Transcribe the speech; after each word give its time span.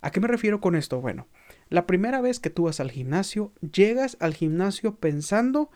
¿A 0.00 0.10
qué 0.10 0.20
me 0.20 0.28
refiero 0.28 0.60
con 0.60 0.76
esto? 0.76 1.00
Bueno, 1.00 1.26
la 1.68 1.86
primera 1.86 2.20
vez 2.20 2.40
que 2.40 2.50
tú 2.50 2.64
vas 2.64 2.80
al 2.80 2.90
gimnasio, 2.90 3.52
llegas 3.60 4.16
al 4.20 4.34
gimnasio 4.34 4.96
pensando 4.96 5.70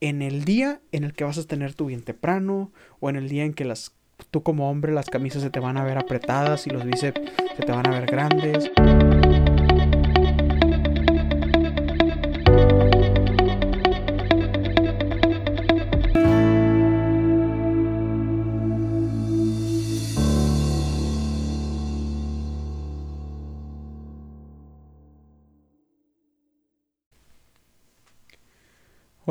en 0.00 0.22
el 0.22 0.44
día 0.44 0.80
en 0.92 1.04
el 1.04 1.12
que 1.12 1.24
vas 1.24 1.38
a 1.38 1.46
tener 1.46 1.74
tu 1.74 1.86
bien 1.86 2.02
temprano 2.02 2.72
o 2.98 3.10
en 3.10 3.16
el 3.16 3.28
día 3.28 3.44
en 3.44 3.54
que 3.54 3.64
las 3.64 3.94
tú 4.30 4.42
como 4.42 4.70
hombre 4.70 4.92
las 4.92 5.08
camisas 5.08 5.42
se 5.42 5.50
te 5.50 5.60
van 5.60 5.78
a 5.78 5.84
ver 5.84 5.98
apretadas 5.98 6.66
y 6.66 6.70
los 6.70 6.84
bíceps 6.84 7.20
se 7.56 7.62
te 7.62 7.72
van 7.72 7.86
a 7.86 7.90
ver 7.90 8.06
grandes. 8.06 8.70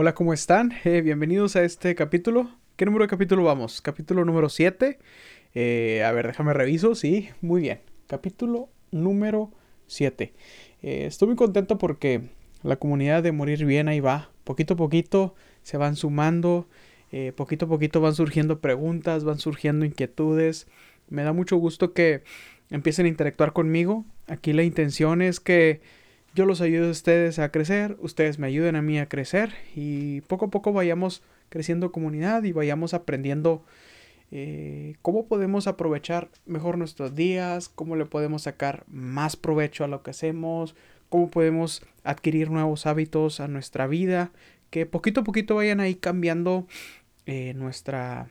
Hola, 0.01 0.15
¿cómo 0.15 0.31
están? 0.31 0.71
Eh, 0.85 1.01
bienvenidos 1.01 1.57
a 1.57 1.63
este 1.65 1.93
capítulo. 1.93 2.49
¿Qué 2.77 2.85
número 2.85 3.03
de 3.03 3.09
capítulo 3.09 3.43
vamos? 3.43 3.81
Capítulo 3.81 4.23
número 4.23 4.47
7. 4.47 4.97
Eh, 5.53 6.03
a 6.05 6.13
ver, 6.13 6.27
déjame 6.27 6.53
reviso. 6.53 6.95
Sí, 6.95 7.27
muy 7.41 7.59
bien. 7.59 7.81
Capítulo 8.07 8.69
número 8.91 9.51
7. 9.87 10.33
Eh, 10.83 11.05
estoy 11.05 11.27
muy 11.27 11.35
contento 11.35 11.77
porque 11.77 12.21
la 12.63 12.77
comunidad 12.77 13.23
de 13.23 13.33
Morir 13.33 13.65
Bien 13.65 13.89
ahí 13.89 13.99
va. 13.99 14.31
Poquito 14.45 14.75
a 14.75 14.77
poquito 14.77 15.35
se 15.63 15.75
van 15.75 15.97
sumando. 15.97 16.69
poquito 17.35 17.65
a 17.65 17.67
poquito 17.67 17.99
van 17.99 18.15
surgiendo 18.15 18.61
preguntas, 18.61 19.25
van 19.25 19.39
surgiendo 19.39 19.83
inquietudes. 19.83 20.67
Me 21.09 21.23
da 21.23 21.33
mucho 21.33 21.57
gusto 21.57 21.91
que 21.91 22.23
empiecen 22.69 23.05
a 23.05 23.09
interactuar 23.09 23.51
conmigo. 23.51 24.05
Aquí 24.27 24.53
la 24.53 24.63
intención 24.63 25.21
es 25.21 25.41
que 25.41 25.81
yo 26.35 26.45
los 26.45 26.61
ayudo 26.61 26.87
a 26.87 26.91
ustedes 26.91 27.39
a 27.39 27.51
crecer, 27.51 27.97
ustedes 27.99 28.39
me 28.39 28.47
ayuden 28.47 28.75
a 28.75 28.81
mí 28.81 28.99
a 28.99 29.09
crecer 29.09 29.53
y 29.75 30.21
poco 30.21 30.45
a 30.45 30.49
poco 30.49 30.73
vayamos 30.73 31.23
creciendo 31.49 31.91
comunidad 31.91 32.43
y 32.43 32.51
vayamos 32.51 32.93
aprendiendo 32.93 33.63
eh, 34.31 34.95
cómo 35.01 35.25
podemos 35.25 35.67
aprovechar 35.67 36.29
mejor 36.45 36.77
nuestros 36.77 37.15
días, 37.15 37.69
cómo 37.69 37.95
le 37.95 38.05
podemos 38.05 38.43
sacar 38.43 38.83
más 38.87 39.35
provecho 39.35 39.83
a 39.83 39.87
lo 39.87 40.03
que 40.03 40.11
hacemos, 40.11 40.75
cómo 41.09 41.29
podemos 41.29 41.81
adquirir 42.03 42.51
nuevos 42.51 42.85
hábitos 42.85 43.39
a 43.39 43.47
nuestra 43.47 43.87
vida, 43.87 44.31
que 44.69 44.85
poquito 44.85 45.21
a 45.21 45.23
poquito 45.23 45.55
vayan 45.55 45.79
ahí 45.79 45.95
cambiando 45.95 46.67
eh, 47.25 47.53
nuestra, 47.55 48.29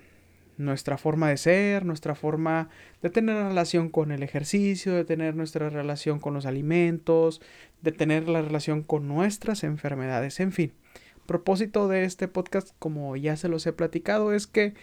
nuestra 0.59 0.99
forma 0.99 1.31
de 1.31 1.37
ser, 1.37 1.85
nuestra 1.85 2.15
forma 2.15 2.69
de 3.01 3.11
tener 3.11 3.37
relación 3.37 3.89
con 3.89 4.11
el 4.13 4.23
ejercicio, 4.23 4.95
de 4.95 5.05
tener 5.05 5.35
nuestra 5.35 5.71
relación 5.71 6.21
con 6.21 6.35
los 6.35 6.47
alimentos, 6.47 7.41
de 7.81 7.93
tener 7.93 8.29
la 8.29 8.43
relación 8.43 8.83
con 8.83 9.09
nuestras 9.09 9.65
enfermedades, 9.65 10.41
en 10.41 10.53
fin. 10.53 10.73
Propósito 11.27 11.89
de 11.89 12.05
este 12.05 12.27
podcast, 12.27 12.71
como 12.79 13.17
ya 13.17 13.37
se 13.37 13.49
los 13.49 13.67
he 13.67 13.73
platicado, 13.73 14.33
es 14.33 14.47
que 14.47 14.75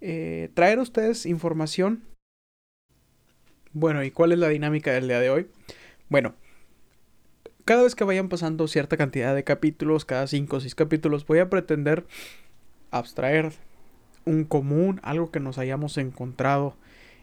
eh, 0.00 0.50
traer 0.54 0.78
a 0.78 0.82
ustedes 0.82 1.26
información. 1.26 2.02
Bueno, 3.72 4.02
¿y 4.02 4.10
cuál 4.10 4.32
es 4.32 4.38
la 4.38 4.48
dinámica 4.48 4.92
del 4.92 5.08
día 5.08 5.20
de 5.20 5.30
hoy? 5.30 5.46
Bueno, 6.08 6.34
cada 7.64 7.84
vez 7.84 7.94
que 7.94 8.04
vayan 8.04 8.28
pasando 8.28 8.66
cierta 8.66 8.96
cantidad 8.96 9.34
de 9.34 9.44
capítulos, 9.44 10.04
cada 10.04 10.26
5 10.26 10.56
o 10.56 10.60
6 10.60 10.74
capítulos, 10.74 11.26
voy 11.26 11.38
a 11.38 11.48
pretender 11.48 12.06
abstraer 12.90 13.52
un 14.24 14.44
común, 14.44 15.00
algo 15.02 15.30
que 15.30 15.40
nos 15.40 15.58
hayamos 15.58 15.98
encontrado 15.98 16.76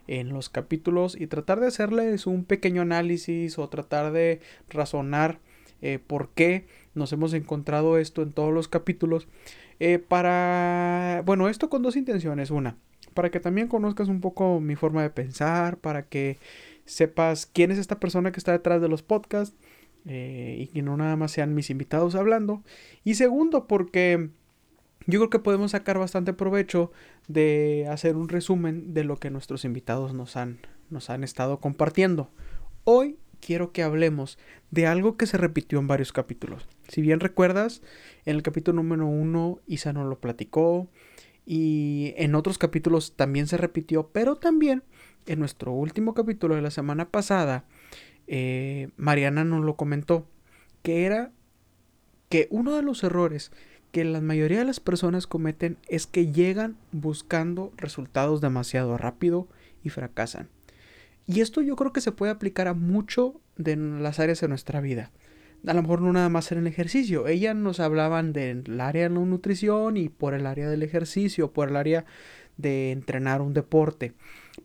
en 0.06 0.30
los 0.30 0.48
capítulos 0.48 1.16
y 1.18 1.26
tratar 1.26 1.60
de 1.60 1.68
hacerles 1.68 2.26
un 2.26 2.44
pequeño 2.44 2.82
análisis 2.82 3.58
o 3.58 3.68
tratar 3.68 4.12
de 4.12 4.40
razonar 4.68 5.38
eh, 5.82 5.98
por 6.04 6.30
qué 6.30 6.66
nos 6.94 7.12
hemos 7.12 7.32
encontrado 7.32 7.96
esto 7.96 8.22
en 8.22 8.32
todos 8.32 8.52
los 8.52 8.68
capítulos. 8.68 9.28
Eh, 9.78 9.98
para, 9.98 11.22
bueno, 11.24 11.48
esto 11.48 11.70
con 11.70 11.82
dos 11.82 11.96
intenciones. 11.96 12.50
Una, 12.50 12.76
para 13.14 13.30
que 13.30 13.40
también 13.40 13.68
conozcas 13.68 14.08
un 14.08 14.20
poco 14.20 14.60
mi 14.60 14.76
forma 14.76 15.02
de 15.02 15.10
pensar, 15.10 15.78
para 15.78 16.02
que 16.02 16.38
sepas 16.84 17.46
quién 17.46 17.70
es 17.70 17.78
esta 17.78 18.00
persona 18.00 18.32
que 18.32 18.40
está 18.40 18.52
detrás 18.52 18.82
de 18.82 18.88
los 18.88 19.02
podcasts 19.02 19.56
eh, 20.06 20.56
y 20.58 20.66
que 20.68 20.82
no 20.82 20.96
nada 20.96 21.16
más 21.16 21.32
sean 21.32 21.54
mis 21.54 21.70
invitados 21.70 22.14
hablando. 22.14 22.62
Y 23.04 23.14
segundo, 23.14 23.66
porque 23.66 24.30
yo 25.06 25.18
creo 25.18 25.30
que 25.30 25.38
podemos 25.38 25.72
sacar 25.72 25.98
bastante 25.98 26.32
provecho 26.32 26.92
de 27.28 27.86
hacer 27.90 28.16
un 28.16 28.28
resumen 28.28 28.92
de 28.94 29.04
lo 29.04 29.16
que 29.16 29.30
nuestros 29.30 29.64
invitados 29.64 30.14
nos 30.14 30.36
han, 30.36 30.60
nos 30.90 31.10
han 31.10 31.24
estado 31.24 31.60
compartiendo. 31.60 32.30
Hoy 32.84 33.18
quiero 33.40 33.72
que 33.72 33.82
hablemos 33.82 34.38
de 34.70 34.86
algo 34.86 35.16
que 35.16 35.26
se 35.26 35.38
repitió 35.38 35.78
en 35.78 35.86
varios 35.86 36.12
capítulos. 36.12 36.68
Si 36.88 37.00
bien 37.00 37.20
recuerdas, 37.20 37.82
en 38.24 38.36
el 38.36 38.42
capítulo 38.42 38.76
número 38.82 39.06
uno 39.06 39.60
Isa 39.66 39.92
nos 39.92 40.06
lo 40.06 40.20
platicó 40.20 40.88
y 41.46 42.14
en 42.16 42.34
otros 42.34 42.58
capítulos 42.58 43.16
también 43.16 43.46
se 43.46 43.56
repitió, 43.56 44.10
pero 44.12 44.36
también 44.36 44.84
en 45.26 45.38
nuestro 45.38 45.72
último 45.72 46.14
capítulo 46.14 46.54
de 46.54 46.62
la 46.62 46.70
semana 46.70 47.10
pasada, 47.10 47.64
eh, 48.26 48.90
Mariana 48.96 49.44
nos 49.44 49.64
lo 49.64 49.76
comentó, 49.76 50.28
que 50.82 51.04
era 51.04 51.32
que 52.28 52.46
uno 52.50 52.76
de 52.76 52.82
los 52.82 53.02
errores 53.02 53.50
que 53.92 54.04
la 54.04 54.20
mayoría 54.20 54.58
de 54.58 54.64
las 54.64 54.80
personas 54.80 55.26
cometen 55.26 55.78
es 55.88 56.06
que 56.06 56.32
llegan 56.32 56.76
buscando 56.92 57.72
resultados 57.76 58.40
demasiado 58.40 58.96
rápido 58.96 59.48
y 59.82 59.90
fracasan. 59.90 60.48
Y 61.26 61.40
esto 61.40 61.60
yo 61.60 61.76
creo 61.76 61.92
que 61.92 62.00
se 62.00 62.12
puede 62.12 62.32
aplicar 62.32 62.68
a 62.68 62.74
mucho 62.74 63.40
de 63.56 63.76
las 63.76 64.18
áreas 64.18 64.40
de 64.40 64.48
nuestra 64.48 64.80
vida. 64.80 65.10
A 65.66 65.74
lo 65.74 65.82
mejor 65.82 66.00
no 66.00 66.12
nada 66.12 66.28
más 66.28 66.50
en 66.52 66.58
el 66.58 66.66
ejercicio. 66.66 67.28
Ellas 67.28 67.54
nos 67.54 67.80
hablaban 67.80 68.32
del 68.32 68.80
área 68.80 69.04
de 69.04 69.10
la 69.10 69.20
nutrición 69.20 69.96
y 69.96 70.08
por 70.08 70.34
el 70.34 70.46
área 70.46 70.68
del 70.68 70.82
ejercicio, 70.82 71.52
por 71.52 71.68
el 71.68 71.76
área 71.76 72.04
de 72.56 72.92
entrenar 72.92 73.42
un 73.42 73.52
deporte. 73.52 74.14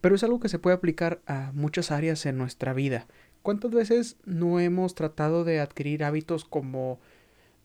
Pero 0.01 0.15
es 0.15 0.23
algo 0.23 0.39
que 0.39 0.49
se 0.49 0.59
puede 0.59 0.75
aplicar 0.75 1.21
a 1.27 1.51
muchas 1.53 1.91
áreas 1.91 2.25
en 2.25 2.37
nuestra 2.37 2.73
vida. 2.73 3.07
¿Cuántas 3.41 3.71
veces 3.71 4.17
no 4.25 4.59
hemos 4.59 4.95
tratado 4.95 5.43
de 5.43 5.59
adquirir 5.59 6.03
hábitos 6.03 6.45
como 6.45 6.99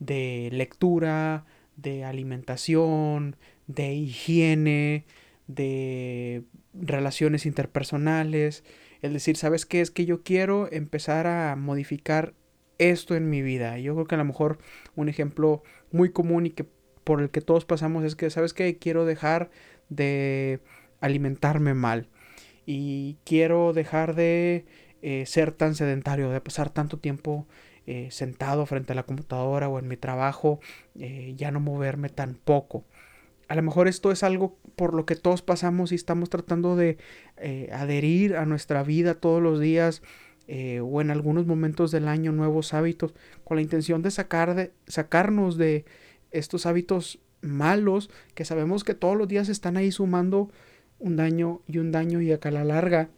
de 0.01 0.49
lectura, 0.53 1.45
de 1.77 2.05
alimentación, 2.05 3.37
de 3.69 3.95
higiene, 3.95 5.05
de 5.47 6.43
relaciones 6.75 7.47
interpersonales. 7.47 8.65
Es 9.03 9.13
decir, 9.13 9.37
¿sabes 9.37 9.67
qué? 9.67 9.81
Es 9.81 9.91
que 9.91 10.05
yo 10.05 10.23
quiero 10.23 10.71
empezar 10.73 11.27
a 11.27 11.55
modificar 11.57 12.35
esto 12.79 13.15
en 13.15 13.31
mi 13.31 13.43
vida. 13.43 13.79
Yo 13.79 13.95
creo 13.95 14.07
que 14.07 14.15
a 14.17 14.19
lo 14.19 14.25
mejor 14.25 14.59
un 14.97 15.09
ejemplo 15.09 15.63
muy 15.93 16.11
común 16.11 16.47
y 16.47 16.51
que 16.51 16.67
por 17.05 17.21
el 17.21 17.31
que 17.31 17.41
todos 17.41 17.65
pasamos 17.65 18.05
es 18.05 18.17
que, 18.17 18.31
¿sabes 18.31 18.55
qué? 18.55 18.79
Quiero 18.79 19.05
dejar 19.05 19.51
de 19.89 20.61
alimentarme 21.01 21.75
mal. 21.75 22.09
Y 22.67 23.17
quiero 23.25 23.73
dejar 23.73 24.15
de 24.15 24.65
eh, 25.03 25.25
ser 25.27 25.53
tan 25.53 25.75
sedentario, 25.75 26.31
de 26.31 26.41
pasar 26.41 26.71
tanto 26.71 26.99
tiempo 26.99 27.47
eh, 27.93 28.09
sentado 28.13 28.67
frente 28.67 28.93
a 28.93 28.95
la 28.95 29.03
computadora 29.03 29.69
o 29.69 29.77
en 29.81 29.89
mi 29.89 29.97
trabajo, 29.97 30.61
eh, 30.95 31.35
ya 31.37 31.51
no 31.51 31.59
moverme 31.59 32.09
tan 32.09 32.37
poco. 32.37 32.85
A 33.49 33.57
lo 33.57 33.63
mejor 33.63 33.89
esto 33.89 34.13
es 34.13 34.23
algo 34.23 34.57
por 34.77 34.95
lo 34.95 35.07
que 35.07 35.17
todos 35.17 35.43
pasamos 35.43 35.91
y 35.91 35.97
estamos 35.97 36.31
tratando 36.31 36.77
de 36.77 36.99
eh, 37.37 37.69
adherir 37.73 38.37
a 38.37 38.47
nuestra 38.47 38.85
vida 38.85 39.15
todos 39.15 39.43
los 39.43 39.59
días 39.59 40.03
o 40.83 41.01
en 41.01 41.13
algunos 41.13 41.47
momentos 41.47 41.93
del 41.93 42.09
año 42.09 42.33
nuevos 42.33 42.75
hábitos 42.75 43.15
con 43.45 43.57
la 43.57 43.63
intención 43.63 44.03
de, 44.03 44.11
sacar 44.11 44.57
de 44.57 44.73
sacarnos 44.89 45.57
de 45.57 45.85
estos 46.33 46.67
hábitos 46.67 47.21
malos 47.41 48.11
que 48.35 48.45
sabemos 48.45 48.83
que 48.83 48.95
todos 48.95 49.17
los 49.17 49.29
días 49.29 49.49
están 49.49 49.77
ahí 49.77 49.93
sumando 49.93 50.51
un 50.99 51.15
daño 51.15 51.61
y 51.69 51.79
un 51.79 51.93
daño 51.93 52.21
y 52.21 52.33
acá 52.33 52.49
a 52.49 52.53
la 52.53 52.65
larga 52.65 53.11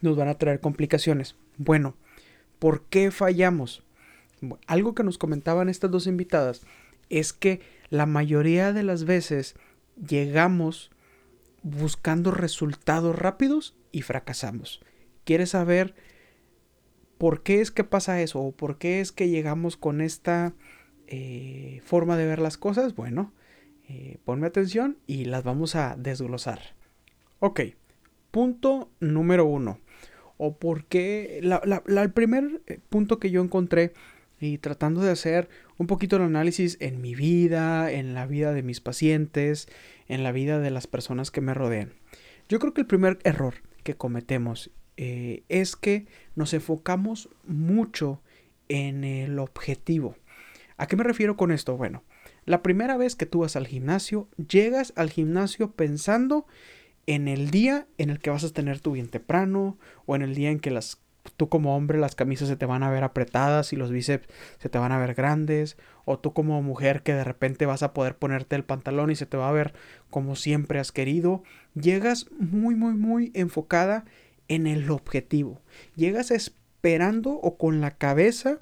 nos 0.00 0.16
van 0.16 0.28
a 0.28 0.38
traer 0.38 0.60
complicaciones. 0.60 1.34
Bueno, 1.56 1.96
¿por 2.60 2.84
qué 2.84 3.10
fallamos? 3.10 3.82
Algo 4.66 4.94
que 4.94 5.04
nos 5.04 5.18
comentaban 5.18 5.68
estas 5.68 5.90
dos 5.90 6.06
invitadas 6.06 6.62
es 7.08 7.32
que 7.32 7.60
la 7.90 8.06
mayoría 8.06 8.72
de 8.72 8.82
las 8.82 9.04
veces 9.04 9.56
llegamos 10.08 10.90
buscando 11.62 12.30
resultados 12.30 13.18
rápidos 13.18 13.76
y 13.92 14.02
fracasamos. 14.02 14.80
¿Quieres 15.24 15.50
saber 15.50 15.94
por 17.18 17.42
qué 17.42 17.60
es 17.60 17.70
que 17.70 17.84
pasa 17.84 18.22
eso 18.22 18.40
o 18.40 18.52
por 18.52 18.78
qué 18.78 19.00
es 19.00 19.12
que 19.12 19.28
llegamos 19.28 19.76
con 19.76 20.00
esta 20.00 20.54
eh, 21.06 21.80
forma 21.84 22.16
de 22.16 22.26
ver 22.26 22.38
las 22.38 22.56
cosas? 22.56 22.94
Bueno, 22.94 23.32
eh, 23.88 24.18
ponme 24.24 24.46
atención 24.46 24.98
y 25.06 25.26
las 25.26 25.44
vamos 25.44 25.74
a 25.74 25.96
desglosar. 25.96 26.60
Ok, 27.40 27.60
punto 28.30 28.90
número 29.00 29.44
uno. 29.44 29.80
O 30.38 30.56
por 30.56 30.86
qué, 30.86 31.40
el 31.40 32.12
primer 32.12 32.62
eh, 32.66 32.78
punto 32.88 33.18
que 33.18 33.30
yo 33.30 33.42
encontré 33.42 33.92
y 34.40 34.58
tratando 34.58 35.02
de 35.02 35.10
hacer 35.10 35.48
un 35.78 35.86
poquito 35.86 36.16
el 36.16 36.22
análisis 36.22 36.76
en 36.80 37.00
mi 37.00 37.14
vida, 37.14 37.92
en 37.92 38.14
la 38.14 38.26
vida 38.26 38.52
de 38.52 38.62
mis 38.62 38.80
pacientes, 38.80 39.68
en 40.08 40.22
la 40.22 40.32
vida 40.32 40.58
de 40.58 40.70
las 40.70 40.86
personas 40.86 41.30
que 41.30 41.40
me 41.40 41.54
rodean. 41.54 41.92
Yo 42.48 42.58
creo 42.58 42.74
que 42.74 42.80
el 42.80 42.86
primer 42.86 43.18
error 43.22 43.54
que 43.84 43.94
cometemos 43.94 44.70
eh, 44.96 45.44
es 45.48 45.76
que 45.76 46.06
nos 46.34 46.52
enfocamos 46.54 47.28
mucho 47.46 48.20
en 48.68 49.04
el 49.04 49.38
objetivo. 49.38 50.16
¿A 50.76 50.86
qué 50.86 50.96
me 50.96 51.04
refiero 51.04 51.36
con 51.36 51.52
esto? 51.52 51.76
Bueno, 51.76 52.02
la 52.46 52.62
primera 52.62 52.96
vez 52.96 53.14
que 53.16 53.26
tú 53.26 53.40
vas 53.40 53.56
al 53.56 53.66
gimnasio, 53.66 54.28
llegas 54.36 54.92
al 54.96 55.10
gimnasio 55.10 55.72
pensando 55.72 56.46
en 57.06 57.28
el 57.28 57.50
día 57.50 57.86
en 57.98 58.10
el 58.10 58.18
que 58.18 58.30
vas 58.30 58.44
a 58.44 58.52
tener 58.52 58.80
tu 58.80 58.92
bien 58.92 59.08
temprano 59.08 59.78
o 60.06 60.16
en 60.16 60.22
el 60.22 60.34
día 60.34 60.50
en 60.50 60.60
que 60.60 60.70
las 60.70 61.00
tú 61.36 61.48
como 61.48 61.76
hombre 61.76 61.98
las 61.98 62.14
camisas 62.14 62.48
se 62.48 62.56
te 62.56 62.66
van 62.66 62.82
a 62.82 62.90
ver 62.90 63.04
apretadas 63.04 63.72
y 63.72 63.76
los 63.76 63.90
bíceps 63.90 64.28
se 64.58 64.68
te 64.68 64.78
van 64.78 64.92
a 64.92 64.98
ver 64.98 65.14
grandes, 65.14 65.76
o 66.04 66.18
tú 66.18 66.32
como 66.32 66.60
mujer 66.62 67.02
que 67.02 67.14
de 67.14 67.24
repente 67.24 67.66
vas 67.66 67.82
a 67.82 67.92
poder 67.92 68.16
ponerte 68.16 68.56
el 68.56 68.64
pantalón 68.64 69.10
y 69.10 69.16
se 69.16 69.26
te 69.26 69.36
va 69.36 69.48
a 69.48 69.52
ver 69.52 69.74
como 70.10 70.36
siempre 70.36 70.78
has 70.78 70.92
querido, 70.92 71.42
llegas 71.74 72.26
muy 72.38 72.74
muy 72.74 72.94
muy 72.94 73.30
enfocada 73.34 74.04
en 74.48 74.66
el 74.66 74.90
objetivo. 74.90 75.60
Llegas 75.94 76.30
esperando 76.30 77.32
o 77.34 77.56
con 77.56 77.80
la 77.80 77.92
cabeza 77.92 78.58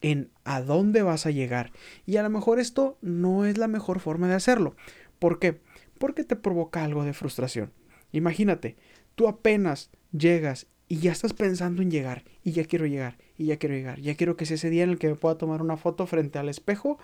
en 0.00 0.30
a 0.44 0.60
dónde 0.60 1.02
vas 1.02 1.26
a 1.26 1.30
llegar. 1.30 1.72
Y 2.06 2.16
a 2.16 2.22
lo 2.22 2.30
mejor 2.30 2.58
esto 2.58 2.98
no 3.00 3.44
es 3.44 3.58
la 3.58 3.68
mejor 3.68 4.00
forma 4.00 4.28
de 4.28 4.34
hacerlo. 4.34 4.74
¿Por 5.18 5.38
qué? 5.38 5.60
Porque 5.98 6.24
te 6.24 6.36
provoca 6.36 6.82
algo 6.82 7.04
de 7.04 7.12
frustración. 7.12 7.72
Imagínate, 8.12 8.76
tú 9.14 9.28
apenas 9.28 9.90
llegas 10.12 10.66
y 10.90 10.98
ya 10.98 11.12
estás 11.12 11.32
pensando 11.34 11.82
en 11.82 11.90
llegar, 11.92 12.24
y 12.42 12.50
ya 12.50 12.64
quiero 12.64 12.84
llegar, 12.84 13.16
y 13.38 13.46
ya 13.46 13.58
quiero 13.58 13.76
llegar, 13.76 14.00
ya 14.00 14.16
quiero 14.16 14.36
que 14.36 14.44
sea 14.44 14.56
ese 14.56 14.70
día 14.70 14.82
en 14.82 14.90
el 14.90 14.98
que 14.98 15.06
me 15.06 15.14
pueda 15.14 15.38
tomar 15.38 15.62
una 15.62 15.76
foto 15.76 16.04
frente 16.04 16.40
al 16.40 16.48
espejo 16.48 16.98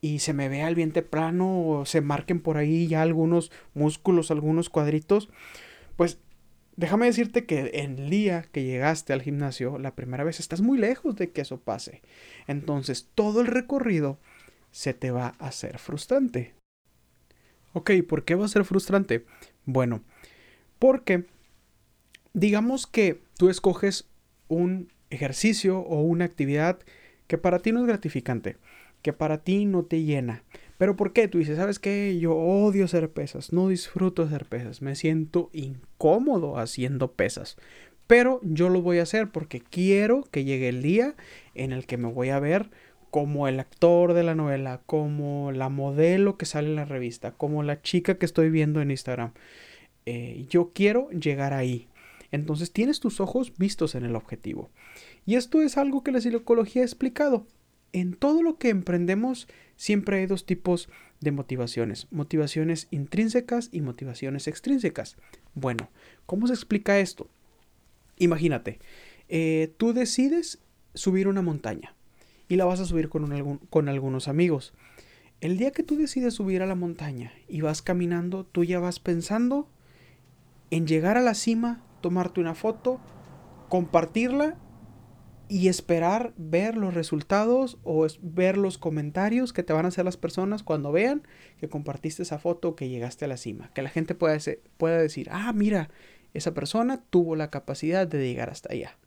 y 0.00 0.18
se 0.18 0.32
me 0.32 0.48
vea 0.48 0.66
el 0.66 0.74
vientre 0.74 1.02
plano 1.02 1.64
o 1.64 1.86
se 1.86 2.00
marquen 2.00 2.40
por 2.40 2.56
ahí 2.56 2.88
ya 2.88 3.02
algunos 3.02 3.52
músculos, 3.72 4.32
algunos 4.32 4.68
cuadritos. 4.68 5.30
Pues 5.94 6.18
déjame 6.74 7.06
decirte 7.06 7.46
que 7.46 7.66
el 7.84 8.10
día 8.10 8.46
que 8.50 8.64
llegaste 8.64 9.12
al 9.12 9.22
gimnasio 9.22 9.78
la 9.78 9.94
primera 9.94 10.24
vez 10.24 10.40
estás 10.40 10.60
muy 10.60 10.76
lejos 10.76 11.14
de 11.14 11.30
que 11.30 11.42
eso 11.42 11.60
pase. 11.60 12.02
Entonces 12.48 13.08
todo 13.14 13.40
el 13.40 13.46
recorrido 13.46 14.18
se 14.72 14.92
te 14.92 15.12
va 15.12 15.36
a 15.38 15.46
hacer 15.46 15.78
frustrante. 15.78 16.54
Ok, 17.74 17.92
¿por 18.08 18.24
qué 18.24 18.34
va 18.34 18.44
a 18.44 18.48
ser 18.48 18.64
frustrante? 18.64 19.24
Bueno, 19.66 20.02
porque 20.80 21.26
digamos 22.34 22.86
que 22.86 23.22
tú 23.38 23.48
escoges 23.48 24.06
un 24.48 24.92
ejercicio 25.08 25.78
o 25.78 26.02
una 26.02 26.26
actividad 26.26 26.78
que 27.26 27.38
para 27.38 27.60
ti 27.60 27.72
no 27.72 27.80
es 27.80 27.86
gratificante, 27.86 28.56
que 29.00 29.12
para 29.12 29.38
ti 29.38 29.64
no 29.64 29.84
te 29.84 30.02
llena. 30.02 30.42
Pero 30.76 30.96
¿por 30.96 31.12
qué? 31.12 31.28
Tú 31.28 31.38
dices, 31.38 31.56
¿sabes 31.56 31.78
qué? 31.78 32.18
Yo 32.18 32.34
odio 32.34 32.84
hacer 32.84 33.10
pesas, 33.10 33.52
no 33.52 33.68
disfruto 33.68 34.22
hacer 34.22 34.44
pesas, 34.44 34.82
me 34.82 34.96
siento 34.96 35.48
incómodo 35.52 36.58
haciendo 36.58 37.12
pesas. 37.12 37.56
Pero 38.06 38.40
yo 38.42 38.68
lo 38.68 38.82
voy 38.82 38.98
a 38.98 39.04
hacer 39.04 39.30
porque 39.30 39.60
quiero 39.60 40.24
que 40.30 40.44
llegue 40.44 40.68
el 40.68 40.82
día 40.82 41.14
en 41.54 41.72
el 41.72 41.86
que 41.86 41.96
me 41.96 42.12
voy 42.12 42.28
a 42.28 42.40
ver 42.40 42.70
como 43.10 43.46
el 43.46 43.60
actor 43.60 44.12
de 44.12 44.24
la 44.24 44.34
novela, 44.34 44.82
como 44.84 45.52
la 45.52 45.68
modelo 45.68 46.36
que 46.36 46.46
sale 46.46 46.68
en 46.68 46.74
la 46.74 46.84
revista, 46.84 47.30
como 47.30 47.62
la 47.62 47.80
chica 47.80 48.18
que 48.18 48.26
estoy 48.26 48.50
viendo 48.50 48.82
en 48.82 48.90
Instagram. 48.90 49.32
Eh, 50.04 50.46
yo 50.50 50.72
quiero 50.74 51.08
llegar 51.10 51.54
ahí. 51.54 51.88
Entonces 52.34 52.72
tienes 52.72 52.98
tus 52.98 53.20
ojos 53.20 53.52
vistos 53.58 53.94
en 53.94 54.04
el 54.04 54.16
objetivo. 54.16 54.68
Y 55.24 55.36
esto 55.36 55.62
es 55.62 55.78
algo 55.78 56.02
que 56.02 56.10
la 56.10 56.20
psicología 56.20 56.82
ha 56.82 56.84
explicado. 56.84 57.46
En 57.92 58.14
todo 58.14 58.42
lo 58.42 58.58
que 58.58 58.70
emprendemos 58.70 59.46
siempre 59.76 60.18
hay 60.18 60.26
dos 60.26 60.44
tipos 60.44 60.88
de 61.20 61.30
motivaciones. 61.30 62.08
Motivaciones 62.10 62.88
intrínsecas 62.90 63.68
y 63.70 63.82
motivaciones 63.82 64.48
extrínsecas. 64.48 65.16
Bueno, 65.54 65.88
¿cómo 66.26 66.48
se 66.48 66.54
explica 66.54 66.98
esto? 66.98 67.28
Imagínate, 68.18 68.80
eh, 69.28 69.72
tú 69.76 69.92
decides 69.92 70.58
subir 70.92 71.28
una 71.28 71.40
montaña 71.40 71.94
y 72.48 72.56
la 72.56 72.64
vas 72.64 72.80
a 72.80 72.84
subir 72.84 73.10
con, 73.10 73.58
con 73.70 73.88
algunos 73.88 74.26
amigos. 74.26 74.74
El 75.40 75.56
día 75.56 75.70
que 75.70 75.84
tú 75.84 75.96
decides 75.96 76.34
subir 76.34 76.62
a 76.62 76.66
la 76.66 76.74
montaña 76.74 77.32
y 77.46 77.60
vas 77.60 77.80
caminando, 77.80 78.44
tú 78.44 78.64
ya 78.64 78.80
vas 78.80 78.98
pensando 78.98 79.68
en 80.72 80.88
llegar 80.88 81.16
a 81.16 81.22
la 81.22 81.34
cima 81.34 81.84
tomarte 82.04 82.38
una 82.38 82.54
foto, 82.54 83.00
compartirla 83.70 84.58
y 85.48 85.68
esperar 85.68 86.34
ver 86.36 86.76
los 86.76 86.92
resultados 86.92 87.78
o 87.82 88.06
ver 88.20 88.58
los 88.58 88.76
comentarios 88.76 89.54
que 89.54 89.62
te 89.62 89.72
van 89.72 89.86
a 89.86 89.88
hacer 89.88 90.04
las 90.04 90.18
personas 90.18 90.62
cuando 90.62 90.92
vean 90.92 91.22
que 91.56 91.70
compartiste 91.70 92.22
esa 92.22 92.38
foto 92.38 92.68
o 92.68 92.76
que 92.76 92.90
llegaste 92.90 93.24
a 93.24 93.28
la 93.28 93.38
cima. 93.38 93.70
Que 93.72 93.80
la 93.80 93.88
gente 93.88 94.14
pueda, 94.14 94.36
pueda 94.76 94.98
decir, 94.98 95.30
ah, 95.32 95.50
mira, 95.54 95.88
esa 96.34 96.52
persona 96.52 97.02
tuvo 97.08 97.36
la 97.36 97.48
capacidad 97.48 98.06
de 98.06 98.18
llegar 98.18 98.50
hasta 98.50 98.74
allá. 98.74 98.98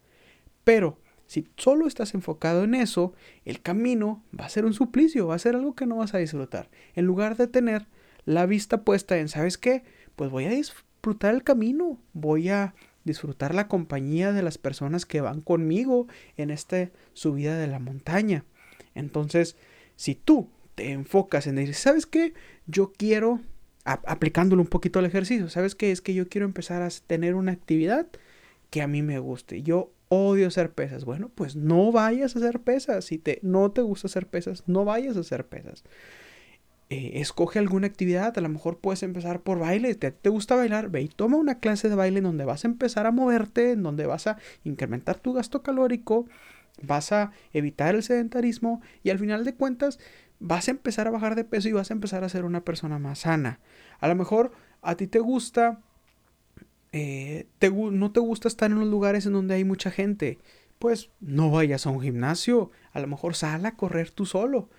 Pero 0.64 0.98
si 1.28 1.48
solo 1.56 1.86
estás 1.86 2.16
enfocado 2.16 2.64
en 2.64 2.74
eso, 2.74 3.14
el 3.46 3.62
camino 3.62 4.24
va 4.38 4.46
a 4.46 4.50
ser 4.50 4.66
un 4.66 4.74
suplicio, 4.74 5.28
va 5.28 5.36
a 5.36 5.40
ser 5.40 5.54
algo 5.54 5.76
que 5.76 5.86
no 5.86 5.98
vas 5.98 6.16
a 6.16 6.18
disfrutar. 6.18 6.72
En 6.96 7.06
lugar 7.06 7.38
de 7.38 7.46
tener 7.46 7.86
la 8.26 8.48
vista 8.48 8.82
puesta 8.82 9.20
en, 9.20 9.28
¿sabes 9.28 9.60
qué? 9.60 9.84
Pues 10.16 10.32
voy 10.32 10.46
a 10.46 10.50
disfrutar 10.50 11.36
el 11.36 11.44
camino, 11.44 12.00
voy 12.14 12.50
a 12.50 12.74
disfrutar 13.08 13.56
la 13.56 13.68
compañía 13.68 14.32
de 14.32 14.44
las 14.44 14.60
personas 14.60 15.08
que 15.08 15.22
van 15.22 15.42
conmigo 15.42 16.08
en 16.38 16.52
esta 16.52 16.92
subida 17.14 17.58
de 17.58 17.66
la 17.66 17.80
montaña. 17.80 18.46
Entonces, 18.94 19.56
si 19.96 20.14
tú 20.14 20.50
te 20.76 20.92
enfocas 20.92 21.48
en 21.48 21.56
decir, 21.56 21.74
¿sabes 21.74 22.06
qué? 22.06 22.36
Yo 22.68 22.94
quiero, 22.96 23.42
aplicándolo 23.84 24.62
un 24.62 24.68
poquito 24.68 25.00
al 25.00 25.06
ejercicio, 25.06 25.50
¿sabes 25.50 25.74
qué? 25.74 25.92
Es 25.92 26.02
que 26.02 26.14
yo 26.14 26.30
quiero 26.30 26.46
empezar 26.46 26.84
a 26.84 26.90
tener 27.08 27.34
una 27.34 27.52
actividad 27.54 28.08
que 28.70 28.84
a 28.84 28.88
mí 28.88 29.02
me 29.02 29.18
guste. 29.18 29.64
Yo 29.64 29.92
odio 30.10 30.48
hacer 30.48 30.72
pesas. 30.72 31.06
Bueno, 31.06 31.32
pues 31.34 31.56
no 31.56 31.92
vayas 31.92 32.36
a 32.36 32.40
hacer 32.40 32.60
pesas. 32.62 33.06
Si 33.06 33.18
te, 33.18 33.40
no 33.42 33.72
te 33.72 33.82
gusta 33.82 34.08
hacer 34.08 34.28
pesas, 34.28 34.64
no 34.68 34.86
vayas 34.86 35.18
a 35.18 35.22
hacer 35.22 35.46
pesas. 35.48 35.84
Eh, 36.90 37.20
escoge 37.20 37.60
alguna 37.60 37.88
actividad, 37.88 38.38
a 38.38 38.42
lo 38.42 38.48
mejor 38.48 38.78
puedes 38.78 39.04
empezar 39.04 39.42
por 39.42 39.60
baile, 39.60 39.94
¿Te, 39.96 40.12
¿Te, 40.12 40.30
gusta 40.30 40.56
bailar? 40.56 40.90
Ve 40.90 41.02
y 41.02 41.10
toma 41.10 41.36
una 41.36 41.60
clase 41.60 41.90
de 41.90 41.96
baile 41.96 42.20
en 42.20 42.24
donde 42.24 42.46
vas 42.46 42.64
a 42.64 42.70
empezar 42.70 43.06
a 43.06 43.12
moverte, 43.12 43.72
en 43.74 43.84
donde 43.84 44.06
vas 44.06 44.28
a 44.28 44.38
incrementar 44.64 45.18
tu 45.18 45.34
gasto 45.34 45.64
calórico, 45.64 46.28
vas 46.82 47.12
a 47.12 47.32
evitar 47.52 47.96
el 47.96 48.04
sedentarismo 48.04 48.82
y 49.04 49.10
al 49.10 49.20
final 49.20 49.44
de 49.44 49.54
cuentas 49.54 50.00
vas 50.40 50.68
a 50.68 50.72
empezar 50.72 51.08
a 51.08 51.12
bajar 51.12 51.36
de 51.36 51.44
peso 51.44 51.68
y 51.68 51.74
vas 51.74 51.92
a 51.92 51.94
empezar 51.94 52.24
a 52.24 52.30
ser 52.30 52.46
una 52.46 52.62
persona 52.62 53.00
más 53.00 53.20
sana. 53.20 53.60
A 54.00 54.08
lo 54.08 54.16
mejor 54.16 54.52
a 54.82 54.96
ti 54.96 55.08
te 55.08 55.20
gusta, 55.20 55.82
eh, 56.94 57.48
no 57.92 58.12
te 58.12 58.20
gusta 58.20 58.48
estar 58.48 58.72
en 58.72 58.80
los 58.80 58.88
lugares 58.88 59.26
en 59.26 59.34
donde 59.34 59.56
hay 59.56 59.64
mucha 59.64 59.92
gente, 59.92 60.38
pues 60.80 61.10
no 61.20 61.52
vayas 61.52 61.86
a 61.86 61.90
un 61.90 62.02
gimnasio, 62.02 62.72
a 62.94 63.00
lo 63.00 63.08
mejor 63.08 63.36
sal 63.36 63.66
a 63.66 63.76
correr 63.76 64.12
tú 64.12 64.26
solo. 64.26 64.70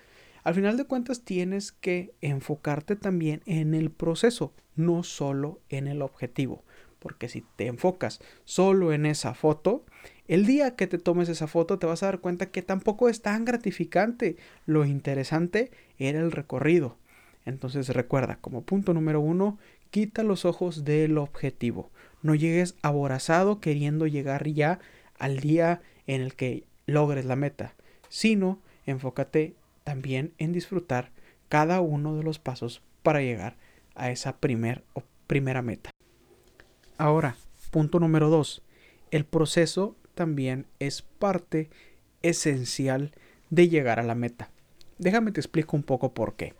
Al 0.43 0.55
final 0.55 0.77
de 0.77 0.85
cuentas 0.85 1.21
tienes 1.21 1.71
que 1.71 2.13
enfocarte 2.21 2.95
también 2.95 3.41
en 3.45 3.73
el 3.73 3.91
proceso, 3.91 4.53
no 4.75 5.03
solo 5.03 5.59
en 5.69 5.87
el 5.87 6.01
objetivo. 6.01 6.63
Porque 6.99 7.29
si 7.29 7.45
te 7.55 7.67
enfocas 7.67 8.19
solo 8.43 8.91
en 8.93 9.05
esa 9.05 9.33
foto, 9.33 9.85
el 10.27 10.45
día 10.45 10.75
que 10.75 10.87
te 10.87 10.97
tomes 10.97 11.29
esa 11.29 11.47
foto 11.47 11.79
te 11.79 11.87
vas 11.87 12.03
a 12.03 12.07
dar 12.07 12.19
cuenta 12.19 12.51
que 12.51 12.61
tampoco 12.61 13.09
es 13.09 13.21
tan 13.21 13.45
gratificante. 13.45 14.37
Lo 14.65 14.85
interesante 14.85 15.71
era 15.97 16.19
el 16.19 16.31
recorrido. 16.31 16.97
Entonces 17.45 17.89
recuerda, 17.89 18.37
como 18.41 18.61
punto 18.63 18.93
número 18.93 19.21
uno, 19.21 19.57
quita 19.91 20.23
los 20.23 20.45
ojos 20.45 20.83
del 20.83 21.17
objetivo. 21.17 21.89
No 22.21 22.35
llegues 22.35 22.75
aborazado 22.81 23.59
queriendo 23.59 24.07
llegar 24.07 24.47
ya 24.47 24.79
al 25.17 25.39
día 25.39 25.81
en 26.05 26.21
el 26.21 26.35
que 26.35 26.65
logres 26.85 27.25
la 27.25 27.35
meta, 27.35 27.75
sino 28.09 28.59
enfócate 28.85 29.55
también 29.89 30.35
en 30.37 30.51
disfrutar 30.51 31.09
cada 31.47 31.81
uno 31.81 32.15
de 32.15 32.21
los 32.21 32.37
pasos 32.37 32.83
para 33.01 33.21
llegar 33.21 33.57
a 33.95 34.11
esa 34.11 34.37
primer, 34.37 34.83
o 34.93 35.01
primera 35.25 35.63
meta. 35.63 35.89
Ahora, 36.99 37.37
punto 37.71 37.99
número 37.99 38.29
dos. 38.29 38.61
El 39.09 39.25
proceso 39.25 39.95
también 40.13 40.67
es 40.77 41.01
parte 41.01 41.71
esencial 42.21 43.13
de 43.49 43.67
llegar 43.67 43.99
a 43.99 44.03
la 44.03 44.13
meta. 44.13 44.51
Déjame 44.99 45.31
te 45.31 45.39
explico 45.39 45.75
un 45.75 45.81
poco 45.81 46.13
por 46.13 46.35
qué. 46.35 46.53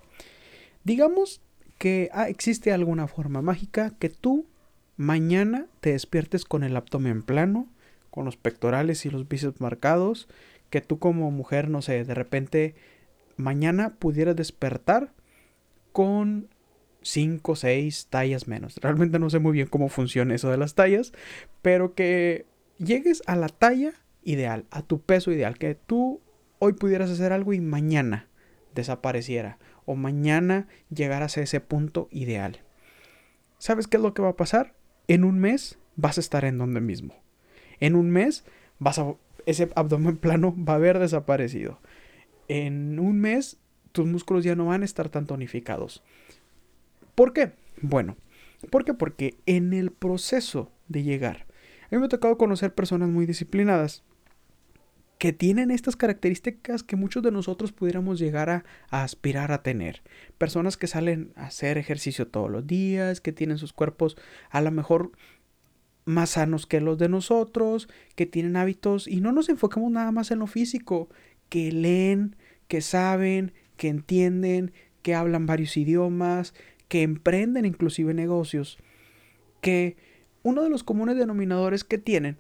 Digamos 0.83 1.39
que 1.77 2.09
ah, 2.11 2.29
existe 2.29 2.73
alguna 2.73 3.07
forma 3.07 3.43
mágica 3.43 3.93
que 3.99 4.09
tú 4.09 4.47
mañana 4.97 5.67
te 5.81 5.91
despiertes 5.91 6.45
con 6.45 6.63
el 6.63 6.75
abdomen 6.75 7.21
plano, 7.21 7.67
con 8.09 8.25
los 8.25 8.37
pectorales 8.37 9.05
y 9.05 9.11
los 9.11 9.29
bíceps 9.29 9.61
marcados, 9.61 10.27
que 10.71 10.81
tú 10.81 10.97
como 10.97 11.29
mujer, 11.29 11.69
no 11.69 11.83
sé, 11.83 12.03
de 12.05 12.15
repente 12.15 12.73
mañana 13.39 13.95
pudiera 13.97 14.33
despertar 14.33 15.13
con 15.91 16.49
5 17.01 17.51
o 17.51 17.55
6 17.55 18.07
tallas 18.09 18.47
menos. 18.47 18.75
Realmente 18.77 19.19
no 19.19 19.29
sé 19.29 19.39
muy 19.39 19.53
bien 19.53 19.67
cómo 19.67 19.89
funciona 19.89 20.35
eso 20.35 20.51
de 20.51 20.57
las 20.57 20.75
tallas, 20.75 21.13
pero 21.61 21.95
que 21.95 22.45
llegues 22.77 23.23
a 23.25 23.35
la 23.35 23.49
talla 23.49 23.93
ideal, 24.23 24.65
a 24.71 24.81
tu 24.81 25.01
peso 25.01 25.31
ideal, 25.31 25.57
que 25.57 25.75
tú 25.75 26.21
hoy 26.59 26.73
pudieras 26.73 27.09
hacer 27.09 27.31
algo 27.31 27.53
y 27.53 27.61
mañana 27.61 28.27
desapareciera 28.75 29.57
o 29.85 29.95
mañana 29.95 30.67
llegaras 30.93 31.37
a 31.37 31.41
ese 31.41 31.61
punto 31.61 32.09
ideal. 32.11 32.59
¿Sabes 33.57 33.87
qué 33.87 33.97
es 33.97 34.03
lo 34.03 34.13
que 34.13 34.21
va 34.21 34.29
a 34.29 34.37
pasar? 34.37 34.75
En 35.07 35.23
un 35.23 35.39
mes 35.39 35.79
vas 35.95 36.17
a 36.17 36.21
estar 36.21 36.45
en 36.45 36.57
donde 36.57 36.81
mismo. 36.81 37.15
En 37.79 37.95
un 37.95 38.09
mes 38.11 38.45
vas 38.77 38.99
a, 38.99 39.15
ese 39.45 39.69
abdomen 39.75 40.17
plano 40.25 40.55
va 40.57 40.73
a 40.73 40.75
haber 40.75 40.99
desaparecido. 40.99 41.79
En 42.49 42.99
un 42.99 43.19
mes 43.21 43.57
tus 43.93 44.05
músculos 44.05 44.43
ya 44.43 44.55
no 44.55 44.65
van 44.65 44.81
a 44.81 44.85
estar 44.85 45.07
tan 45.09 45.25
tonificados. 45.25 46.03
¿Por 47.15 47.33
qué? 47.33 47.53
Bueno, 47.81 48.17
¿por 48.69 48.83
qué? 48.83 48.93
Porque 48.93 49.37
en 49.45 49.73
el 49.73 49.91
proceso 49.91 50.71
de 50.87 51.03
llegar, 51.03 51.45
a 51.83 51.95
mí 51.95 51.99
me 51.99 52.05
ha 52.05 52.09
tocado 52.09 52.37
conocer 52.37 52.73
personas 52.73 53.09
muy 53.09 53.25
disciplinadas 53.25 54.03
que 55.19 55.33
tienen 55.33 55.69
estas 55.69 55.97
características 55.97 56.81
que 56.81 56.95
muchos 56.95 57.21
de 57.21 57.31
nosotros 57.31 57.73
pudiéramos 57.73 58.19
llegar 58.19 58.49
a, 58.49 58.63
aspirar 58.89 59.51
a 59.51 59.61
tener. 59.61 60.01
Personas 60.37 60.77
que 60.77 60.87
salen 60.87 61.33
a 61.35 61.47
hacer 61.47 61.77
ejercicio 61.77 62.27
todos 62.27 62.49
los 62.49 62.65
días, 62.65 63.19
que 63.19 63.33
tienen 63.33 63.57
sus 63.57 63.73
cuerpos 63.73 64.15
a 64.49 64.61
lo 64.61 64.71
mejor 64.71 65.11
más 66.05 66.31
sanos 66.31 66.65
que 66.65 66.79
los 66.79 66.97
de 66.97 67.09
nosotros, 67.09 67.89
que 68.15 68.25
tienen 68.25 68.55
hábitos 68.55 69.07
y 69.07 69.19
no 69.19 69.33
nos 69.33 69.49
enfocamos 69.49 69.91
nada 69.91 70.11
más 70.13 70.31
en 70.31 70.39
lo 70.39 70.47
físico, 70.47 71.09
que 71.49 71.71
leen, 71.71 72.35
que 72.67 72.81
saben, 72.81 73.53
que 73.77 73.87
entienden, 73.89 74.71
que 75.01 75.15
hablan 75.15 75.45
varios 75.45 75.75
idiomas, 75.77 76.53
que 76.87 77.03
emprenden 77.03 77.65
inclusive 77.65 78.13
negocios, 78.13 78.77
que 79.61 79.97
uno 80.43 80.63
de 80.63 80.69
los 80.69 80.83
comunes 80.83 81.17
denominadores 81.17 81.83
que 81.83 81.97
tienen 81.97 82.37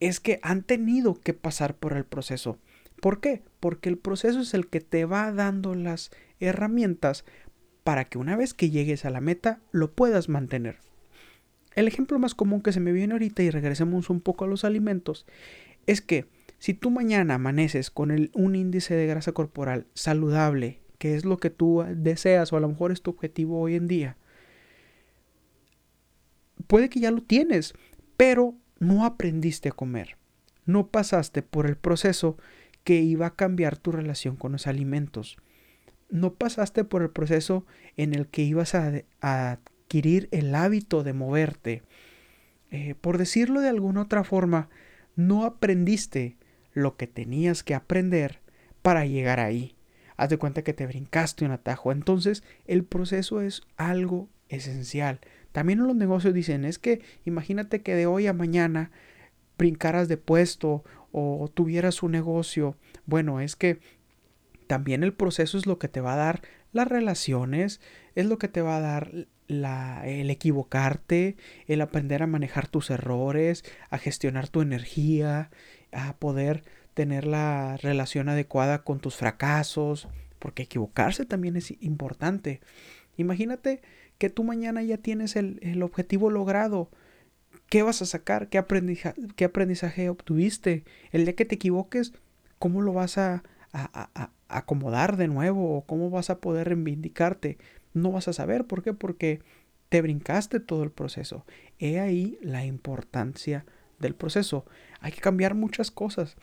es 0.00 0.20
que 0.20 0.38
han 0.42 0.62
tenido 0.62 1.14
que 1.14 1.34
pasar 1.34 1.74
por 1.74 1.96
el 1.96 2.04
proceso. 2.04 2.58
¿Por 3.00 3.20
qué? 3.20 3.42
Porque 3.60 3.88
el 3.88 3.98
proceso 3.98 4.40
es 4.40 4.54
el 4.54 4.68
que 4.68 4.80
te 4.80 5.04
va 5.04 5.32
dando 5.32 5.74
las 5.74 6.10
herramientas 6.40 7.24
para 7.84 8.04
que 8.04 8.18
una 8.18 8.36
vez 8.36 8.54
que 8.54 8.70
llegues 8.70 9.04
a 9.04 9.10
la 9.10 9.20
meta 9.20 9.60
lo 9.70 9.92
puedas 9.92 10.28
mantener. 10.28 10.78
El 11.74 11.86
ejemplo 11.86 12.18
más 12.18 12.34
común 12.34 12.60
que 12.60 12.72
se 12.72 12.80
me 12.80 12.92
viene 12.92 13.14
ahorita 13.14 13.42
y 13.42 13.50
regresemos 13.50 14.10
un 14.10 14.20
poco 14.20 14.44
a 14.44 14.48
los 14.48 14.64
alimentos 14.64 15.26
es 15.86 16.00
que 16.00 16.26
si 16.58 16.74
tú 16.74 16.90
mañana 16.90 17.34
amaneces 17.34 17.90
con 17.90 18.30
un 18.32 18.56
índice 18.56 18.94
de 18.94 19.06
grasa 19.06 19.32
corporal 19.32 19.86
saludable, 19.94 20.80
que 20.98 21.14
es 21.14 21.24
lo 21.24 21.38
que 21.38 21.50
tú 21.50 21.84
deseas 21.94 22.52
o 22.52 22.56
a 22.56 22.60
lo 22.60 22.68
mejor 22.68 22.90
es 22.90 23.02
tu 23.02 23.10
objetivo 23.10 23.60
hoy 23.60 23.76
en 23.76 23.86
día, 23.86 24.16
puede 26.66 26.88
que 26.88 27.00
ya 27.00 27.10
lo 27.10 27.22
tienes, 27.22 27.74
pero 28.16 28.54
no 28.80 29.04
aprendiste 29.04 29.68
a 29.68 29.72
comer. 29.72 30.16
No 30.66 30.88
pasaste 30.88 31.42
por 31.42 31.66
el 31.66 31.76
proceso 31.76 32.36
que 32.84 33.00
iba 33.00 33.26
a 33.26 33.34
cambiar 33.34 33.76
tu 33.76 33.92
relación 33.92 34.36
con 34.36 34.52
los 34.52 34.66
alimentos. 34.66 35.36
No 36.10 36.34
pasaste 36.34 36.84
por 36.84 37.02
el 37.02 37.10
proceso 37.10 37.66
en 37.96 38.14
el 38.14 38.26
que 38.28 38.42
ibas 38.42 38.74
a, 38.74 39.02
adquirir 39.20 40.28
el 40.32 40.54
hábito 40.54 41.04
de 41.04 41.12
moverte. 41.12 41.82
Eh, 42.70 42.94
por 43.00 43.18
decirlo 43.18 43.60
de 43.60 43.68
alguna 43.68 44.02
otra 44.02 44.24
forma, 44.24 44.68
no 45.16 45.44
aprendiste 45.44 46.37
lo 46.78 46.96
que 46.96 47.06
tenías 47.06 47.62
que 47.62 47.74
aprender 47.74 48.40
para 48.82 49.04
llegar 49.06 49.40
ahí. 49.40 49.76
Haz 50.16 50.30
de 50.30 50.38
cuenta 50.38 50.62
que 50.62 50.72
te 50.72 50.86
brincaste 50.86 51.44
un 51.44 51.52
atajo. 51.52 51.92
Entonces, 51.92 52.42
el 52.66 52.84
proceso 52.84 53.40
es 53.40 53.62
algo 53.76 54.28
esencial. 54.48 55.20
También 55.52 55.80
en 55.80 55.86
los 55.86 55.96
negocios 55.96 56.34
dicen, 56.34 56.64
es 56.64 56.78
que 56.78 57.02
imagínate 57.24 57.82
que 57.82 57.94
de 57.94 58.06
hoy 58.06 58.26
a 58.26 58.32
mañana 58.32 58.90
brincaras 59.56 60.08
de 60.08 60.16
puesto 60.16 60.84
o 61.12 61.50
tuvieras 61.52 62.02
un 62.02 62.12
negocio. 62.12 62.76
Bueno, 63.06 63.40
es 63.40 63.56
que 63.56 63.80
también 64.66 65.02
el 65.02 65.14
proceso 65.14 65.58
es 65.58 65.66
lo 65.66 65.78
que 65.78 65.88
te 65.88 66.00
va 66.00 66.14
a 66.14 66.16
dar 66.16 66.42
las 66.72 66.86
relaciones, 66.86 67.80
es 68.14 68.26
lo 68.26 68.38
que 68.38 68.48
te 68.48 68.62
va 68.62 68.76
a 68.76 68.80
dar 68.80 69.28
la, 69.48 70.02
el 70.06 70.30
equivocarte, 70.30 71.36
el 71.66 71.80
aprender 71.80 72.22
a 72.22 72.26
manejar 72.26 72.68
tus 72.68 72.90
errores, 72.90 73.64
a 73.90 73.98
gestionar 73.98 74.48
tu 74.48 74.60
energía, 74.60 75.50
a 75.92 76.16
poder 76.16 76.64
tener 76.94 77.26
la 77.26 77.76
relación 77.76 78.28
adecuada 78.28 78.82
con 78.82 79.00
tus 79.00 79.16
fracasos, 79.16 80.08
porque 80.38 80.64
equivocarse 80.64 81.24
también 81.24 81.56
es 81.56 81.74
importante. 81.82 82.60
Imagínate 83.16 83.82
que 84.18 84.30
tú 84.30 84.44
mañana 84.44 84.82
ya 84.82 84.98
tienes 84.98 85.36
el, 85.36 85.82
objetivo 85.82 86.30
logrado. 86.30 86.90
¿Qué 87.68 87.82
vas 87.82 88.02
a 88.02 88.06
sacar? 88.06 88.48
¿Qué 88.48 88.58
aprendizaje, 88.58 89.20
¿Qué 89.36 89.44
aprendizaje 89.44 90.08
obtuviste? 90.08 90.84
El 91.12 91.24
día 91.24 91.36
que 91.36 91.44
te 91.44 91.56
equivoques, 91.56 92.14
¿cómo 92.58 92.82
lo 92.82 92.92
vas 92.92 93.18
a, 93.18 93.42
a, 93.72 94.30
acomodar 94.48 95.16
de 95.16 95.28
nuevo? 95.28 95.76
¿O 95.76 95.82
cómo 95.82 96.10
vas 96.10 96.30
a 96.30 96.38
poder 96.38 96.68
reivindicarte? 96.68 97.58
No 97.94 98.10
vas 98.12 98.28
a 98.28 98.32
saber. 98.32 98.64
¿Por 98.64 98.82
qué? 98.82 98.92
Porque 98.92 99.40
te 99.88 100.02
brincaste 100.02 100.60
todo 100.60 100.82
el 100.82 100.90
proceso. 100.90 101.44
He 101.78 102.00
ahí 102.00 102.38
la 102.42 102.64
importancia 102.64 103.64
del 103.98 104.14
proceso. 104.14 104.64
Hay 105.00 105.12
que 105.12 105.20
cambiar 105.20 105.54
muchas 105.54 105.90
cosas. 105.90 106.36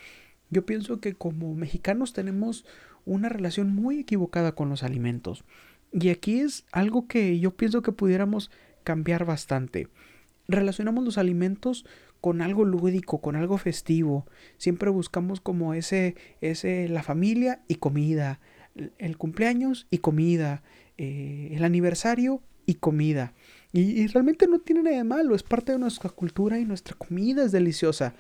Yo 0.50 0.66
pienso 0.66 1.00
que 1.00 1.14
como 1.14 1.54
mexicanos 1.56 2.14
tenemos 2.14 2.66
una 3.06 3.30
relación 3.30 3.74
muy 3.74 4.00
equivocada 4.00 4.54
con 4.54 4.70
los 4.70 4.84
alimentos. 4.84 5.44
Y 5.92 6.10
aquí 6.10 6.40
es 6.40 6.66
algo 6.72 7.08
que 7.08 7.40
yo 7.40 7.56
pienso 7.56 7.82
que 7.82 7.92
pudiéramos 7.92 8.52
cambiar 8.84 9.26
bastante. 9.26 9.88
Relacionamos 10.48 11.04
los 11.04 11.18
alimentos 11.18 11.86
con 12.22 12.42
algo 12.42 12.66
lúdico, 12.66 13.22
con 13.22 13.36
algo 13.36 13.58
festivo. 13.58 14.26
Siempre 14.58 14.90
buscamos 14.90 15.40
como 15.40 15.74
ese, 15.74 16.16
ese, 16.42 16.90
la 16.90 17.04
familia 17.04 17.62
y 17.68 17.76
comida, 17.76 18.40
el 18.98 19.18
cumpleaños 19.18 19.88
y 19.90 20.00
comida, 20.00 20.64
eh, 20.98 21.52
el 21.54 21.64
aniversario 21.64 22.42
y 22.66 22.76
comida. 22.76 23.34
Y, 23.78 24.08
realmente 24.08 24.48
no 24.48 24.60
tiene 24.60 24.84
nada 24.84 24.96
de 24.96 25.04
malo, 25.04 25.36
es 25.36 25.44
parte 25.44 25.74
de 25.74 25.80
nuestra 25.80 26.10
cultura 26.10 26.58
y 26.58 26.66
nuestra 26.66 26.96
comida 26.96 27.44
es 27.44 27.52
deliciosa. 27.52 28.16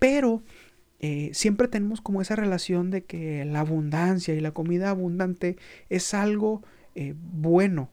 Pero 0.00 0.42
eh, 0.98 1.30
siempre 1.34 1.68
tenemos 1.68 2.00
como 2.00 2.20
esa 2.20 2.34
relación 2.34 2.90
de 2.90 3.04
que 3.04 3.44
la 3.44 3.60
abundancia 3.60 4.34
y 4.34 4.40
la 4.40 4.50
comida 4.50 4.90
abundante 4.90 5.56
es 5.88 6.14
algo 6.14 6.62
eh, 6.96 7.14
bueno. 7.16 7.90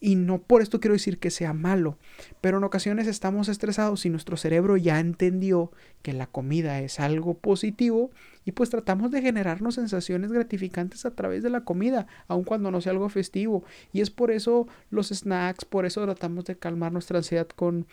Y, 0.00 0.14
no 0.16 0.42
por 0.42 0.62
esto 0.62 0.80
quiero 0.80 0.92
decir 0.92 1.18
que 1.18 1.30
sea 1.30 1.52
malo, 1.52 1.98
pero 2.40 2.58
en 2.58 2.64
ocasiones 2.64 3.06
estamos 3.06 3.48
estresados 3.48 4.06
y 4.06 4.10
nuestro 4.10 4.36
cerebro 4.36 4.76
ya 4.76 5.00
entendió 5.00 5.72
que 6.02 6.12
la 6.12 6.26
comida 6.26 6.80
es 6.80 7.00
algo 7.00 7.34
positivo 7.34 8.10
y 8.44 8.52
pues 8.52 8.70
tratamos 8.70 9.10
de 9.10 9.22
generarnos 9.22 9.74
sensaciones 9.74 10.30
gratificantes 10.30 11.04
a 11.06 11.14
través 11.14 11.42
de 11.42 11.50
la 11.50 11.64
comida, 11.64 12.06
aun 12.28 12.44
cuando 12.44 12.70
no 12.70 12.80
sea 12.80 12.92
algo 12.92 13.08
festivo. 13.08 13.64
Y 13.92 14.00
es 14.00 14.10
por 14.10 14.30
eso 14.30 14.68
los 14.90 15.08
snacks, 15.08 15.64
por 15.64 15.86
eso 15.86 16.02
tratamos 16.04 16.44
de 16.44 16.56
calmar 16.56 16.92
nuestra 16.92 17.18
ansiedad 17.18 17.48
con, 17.48 17.86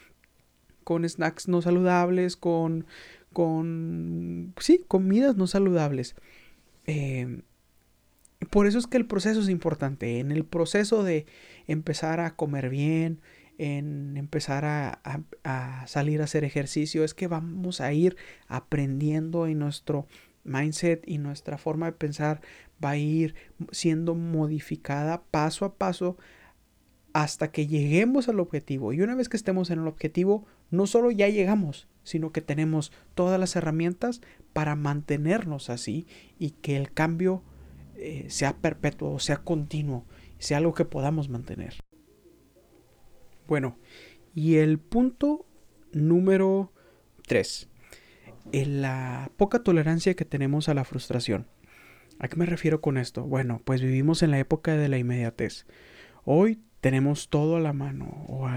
con 0.83 1.07
snacks 1.07 1.47
no 1.47 1.61
saludables, 1.61 2.35
con, 2.35 2.85
con, 3.33 4.53
sí, 4.59 4.83
comidas 4.88 5.38
no 5.38 5.47
saludables. 5.47 6.15
Eh, 6.85 7.41
por 8.50 8.67
eso 8.67 8.79
es 8.79 8.88
que 8.88 8.98
el 8.98 9.05
proceso 9.05 9.39
es 9.39 9.50
importante. 9.50 10.19
En 10.19 10.31
el 10.31 10.45
proceso 10.45 11.03
de 11.03 11.25
empezar 11.67 12.19
a 12.19 12.36
comer 12.36 12.69
bien, 12.69 13.21
en 13.57 14.17
empezar 14.17 14.65
a, 14.65 15.01
a, 15.43 15.88
salir 15.88 16.21
a 16.21 16.24
hacer 16.24 16.43
ejercicio, 16.43 17.03
es 17.03 17.13
que 17.13 17.27
vamos 17.27 17.81
a 17.81 17.93
ir 17.93 18.17
aprendiendo 18.48 19.48
y 19.48 19.55
nuestro 19.55 20.07
mindset 20.43 21.07
y 21.07 21.19
nuestra 21.19 21.57
forma 21.57 21.86
de 21.86 21.91
pensar 21.91 22.41
va 22.83 22.91
a 22.91 22.98
ir 22.98 23.36
siendo 23.71 24.15
modificada 24.15 25.21
paso 25.29 25.65
a 25.65 25.75
paso 25.75 26.17
hasta 27.13 27.51
que 27.51 27.67
lleguemos 27.67 28.29
al 28.29 28.39
objetivo. 28.39 28.93
Y 28.93 29.01
una 29.01 29.15
vez 29.15 29.29
que 29.29 29.38
estemos 29.38 29.69
en 29.69 29.79
el 29.79 29.88
objetivo, 29.88 30.45
no 30.69 30.88
solo 30.88 31.12
ya 31.12 31.27
llegamos, 31.27 31.88
sino 32.03 32.31
que 32.31 32.41
tenemos 32.41 32.91
todas 33.15 33.39
las 33.39 33.55
herramientas 33.55 34.21
para 34.53 34.75
mantenernos 34.75 35.69
así 35.69 36.07
y 36.39 36.51
que 36.51 36.77
el 36.77 36.91
cambio 36.91 37.43
eh, 38.01 38.25
sea 38.29 38.58
perpetuo, 38.58 39.20
sea 39.20 39.38
continuo, 39.38 40.05
sea 40.39 40.58
algo 40.58 40.74
que 40.74 40.86
podamos 40.86 41.29
mantener. 41.29 41.75
Bueno, 43.48 43.77
y 44.34 44.55
el 44.55 44.79
punto 44.79 45.46
número 45.93 46.74
3, 47.27 47.70
la 48.51 49.31
poca 49.38 49.63
tolerancia 49.63 50.15
que 50.15 50.25
tenemos 50.25 50.67
a 50.67 50.74
la 50.74 50.84
frustración. 50.84 51.48
¿A 52.20 52.27
qué 52.27 52.36
me 52.36 52.46
refiero 52.46 52.81
con 52.81 52.98
esto? 52.98 53.24
Bueno, 53.24 53.62
pues 53.63 53.81
vivimos 53.81 54.24
en 54.24 54.31
la 54.31 54.39
época 54.39 54.75
de 54.75 54.89
la 54.89 54.98
inmediatez. 54.98 55.65
Hoy 56.24 56.60
tenemos 56.81 57.29
todo 57.29 57.55
a 57.55 57.60
la 57.60 57.74
mano 57.74 58.25
o 58.27 58.48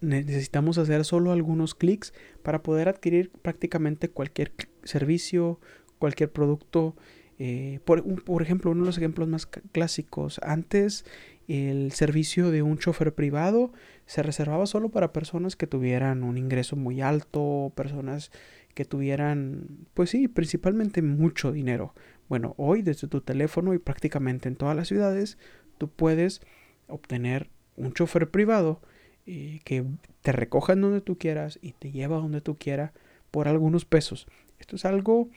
necesitamos 0.00 0.78
hacer 0.78 1.04
solo 1.04 1.32
algunos 1.32 1.74
clics 1.74 2.14
para 2.42 2.62
poder 2.62 2.88
adquirir 2.88 3.30
prácticamente 3.30 4.08
cualquier 4.10 4.52
servicio, 4.84 5.60
cualquier 5.98 6.32
producto. 6.32 6.96
Eh, 7.38 7.80
por, 7.84 8.24
por, 8.24 8.42
ejemplo, 8.42 8.70
uno 8.70 8.82
de 8.82 8.86
los 8.86 8.98
ejemplos 8.98 9.28
más 9.28 9.46
clásicos, 9.46 10.40
antes 10.42 11.04
el 11.46 11.92
servicio 11.92 12.50
de 12.50 12.62
un 12.62 12.78
chofer 12.78 13.14
privado 13.14 13.72
se 14.06 14.22
reservaba 14.22 14.66
solo 14.66 14.90
para 14.90 15.12
personas 15.12 15.56
que 15.56 15.66
tuvieran 15.66 16.22
un 16.22 16.36
ingreso 16.36 16.76
muy 16.76 17.00
alto, 17.00 17.72
personas 17.74 18.30
que 18.74 18.84
tuvieran, 18.84 19.86
pues 19.94 20.10
sí, 20.10 20.28
principalmente 20.28 21.02
mucho 21.02 21.50
dinero. 21.50 21.94
Bueno, 22.28 22.54
hoy 22.58 22.82
desde 22.82 23.08
tu 23.08 23.22
teléfono 23.22 23.72
y 23.74 23.78
prácticamente 23.78 24.48
en 24.48 24.56
todas 24.56 24.76
las 24.76 24.88
ciudades, 24.88 25.38
tú 25.78 25.88
puedes 25.88 26.42
obtener 26.86 27.48
un 27.76 27.92
chofer 27.92 28.30
privado 28.30 28.80
eh, 29.26 29.60
que 29.64 29.84
te 30.22 30.32
recoja 30.32 30.74
en 30.74 30.82
donde 30.82 31.00
tú 31.00 31.16
quieras 31.16 31.58
y 31.62 31.72
te 31.72 31.92
lleva 31.92 32.18
donde 32.18 32.40
tú 32.40 32.56
quieras 32.56 32.92
por 33.30 33.48
algunos 33.48 33.84
pesos. 33.84 34.26
Esto 34.58 34.76
es 34.76 34.84
algo 34.84 35.28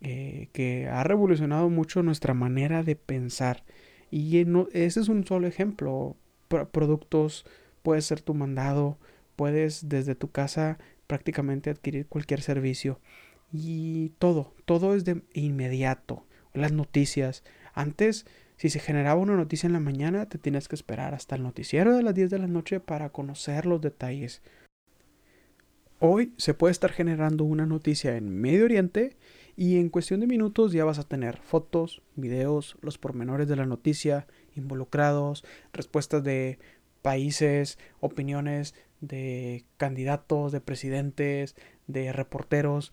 eh, 0.00 0.48
que 0.52 0.88
ha 0.88 1.02
revolucionado 1.04 1.70
mucho 1.70 2.02
nuestra 2.02 2.34
manera 2.34 2.82
de 2.82 2.96
pensar. 2.96 3.64
Y 4.10 4.38
ese 4.72 5.00
es 5.00 5.08
un 5.08 5.26
solo 5.26 5.46
ejemplo. 5.46 6.16
productos, 6.48 7.44
puede 7.82 8.02
ser 8.02 8.20
tu 8.20 8.34
mandado, 8.34 8.98
puedes 9.36 9.88
desde 9.88 10.14
tu 10.14 10.30
casa 10.30 10.78
prácticamente 11.06 11.70
adquirir 11.70 12.06
cualquier 12.06 12.40
servicio. 12.40 13.00
Y 13.52 14.10
todo, 14.18 14.54
todo 14.64 14.94
es 14.94 15.04
de 15.04 15.22
inmediato. 15.32 16.24
Las 16.52 16.72
noticias. 16.72 17.44
Antes, 17.74 18.26
si 18.56 18.70
se 18.70 18.80
generaba 18.80 19.20
una 19.20 19.36
noticia 19.36 19.66
en 19.66 19.74
la 19.74 19.80
mañana, 19.80 20.26
te 20.28 20.38
tienes 20.38 20.68
que 20.68 20.76
esperar 20.76 21.14
hasta 21.14 21.36
el 21.36 21.42
noticiero 21.42 21.94
de 21.94 22.02
las 22.02 22.14
10 22.14 22.30
de 22.30 22.38
la 22.38 22.46
noche 22.46 22.80
para 22.80 23.10
conocer 23.10 23.66
los 23.66 23.80
detalles. 23.80 24.42
Hoy 25.98 26.32
se 26.36 26.54
puede 26.54 26.72
estar 26.72 26.92
generando 26.92 27.44
una 27.44 27.66
noticia 27.66 28.16
en 28.16 28.28
Medio 28.28 28.64
Oriente 28.64 29.16
y 29.56 29.78
en 29.78 29.88
cuestión 29.88 30.20
de 30.20 30.26
minutos 30.26 30.72
ya 30.72 30.84
vas 30.84 30.98
a 30.98 31.08
tener 31.08 31.38
fotos, 31.38 32.02
videos, 32.14 32.76
los 32.82 32.98
pormenores 32.98 33.48
de 33.48 33.56
la 33.56 33.64
noticia 33.64 34.26
involucrados, 34.54 35.44
respuestas 35.72 36.22
de 36.22 36.58
países, 37.00 37.78
opiniones 38.00 38.74
de 39.00 39.64
candidatos, 39.78 40.52
de 40.52 40.60
presidentes, 40.60 41.56
de 41.86 42.12
reporteros. 42.12 42.92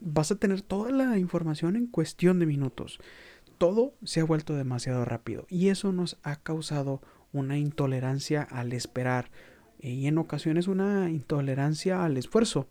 Vas 0.00 0.32
a 0.32 0.36
tener 0.36 0.62
toda 0.62 0.90
la 0.90 1.18
información 1.18 1.76
en 1.76 1.86
cuestión 1.86 2.40
de 2.40 2.46
minutos. 2.46 2.98
Todo 3.58 3.94
se 4.02 4.20
ha 4.20 4.24
vuelto 4.24 4.56
demasiado 4.56 5.04
rápido 5.04 5.46
y 5.48 5.68
eso 5.68 5.92
nos 5.92 6.18
ha 6.24 6.36
causado 6.36 7.00
una 7.32 7.58
intolerancia 7.58 8.42
al 8.42 8.72
esperar 8.72 9.30
y 9.78 10.06
en 10.08 10.18
ocasiones 10.18 10.66
una 10.66 11.10
intolerancia 11.10 12.04
al 12.04 12.16
esfuerzo. 12.16 12.66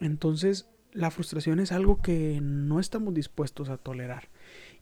Entonces 0.00 0.68
la 0.92 1.10
frustración 1.10 1.58
es 1.60 1.72
algo 1.72 2.00
que 2.02 2.40
no 2.42 2.78
estamos 2.78 3.14
dispuestos 3.14 3.68
a 3.68 3.78
tolerar. 3.78 4.28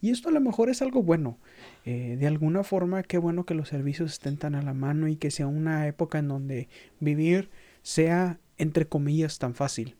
Y 0.00 0.10
esto 0.10 0.28
a 0.28 0.32
lo 0.32 0.40
mejor 0.40 0.70
es 0.70 0.82
algo 0.82 1.02
bueno. 1.02 1.38
Eh, 1.84 2.16
de 2.18 2.26
alguna 2.26 2.64
forma, 2.64 3.02
qué 3.02 3.18
bueno 3.18 3.44
que 3.44 3.54
los 3.54 3.68
servicios 3.68 4.12
estén 4.12 4.36
tan 4.36 4.54
a 4.54 4.62
la 4.62 4.74
mano 4.74 5.08
y 5.08 5.16
que 5.16 5.30
sea 5.30 5.46
una 5.46 5.86
época 5.86 6.18
en 6.18 6.28
donde 6.28 6.68
vivir 6.98 7.50
sea, 7.82 8.40
entre 8.58 8.86
comillas, 8.86 9.38
tan 9.38 9.54
fácil. 9.54 9.96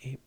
Eh, 0.00 0.18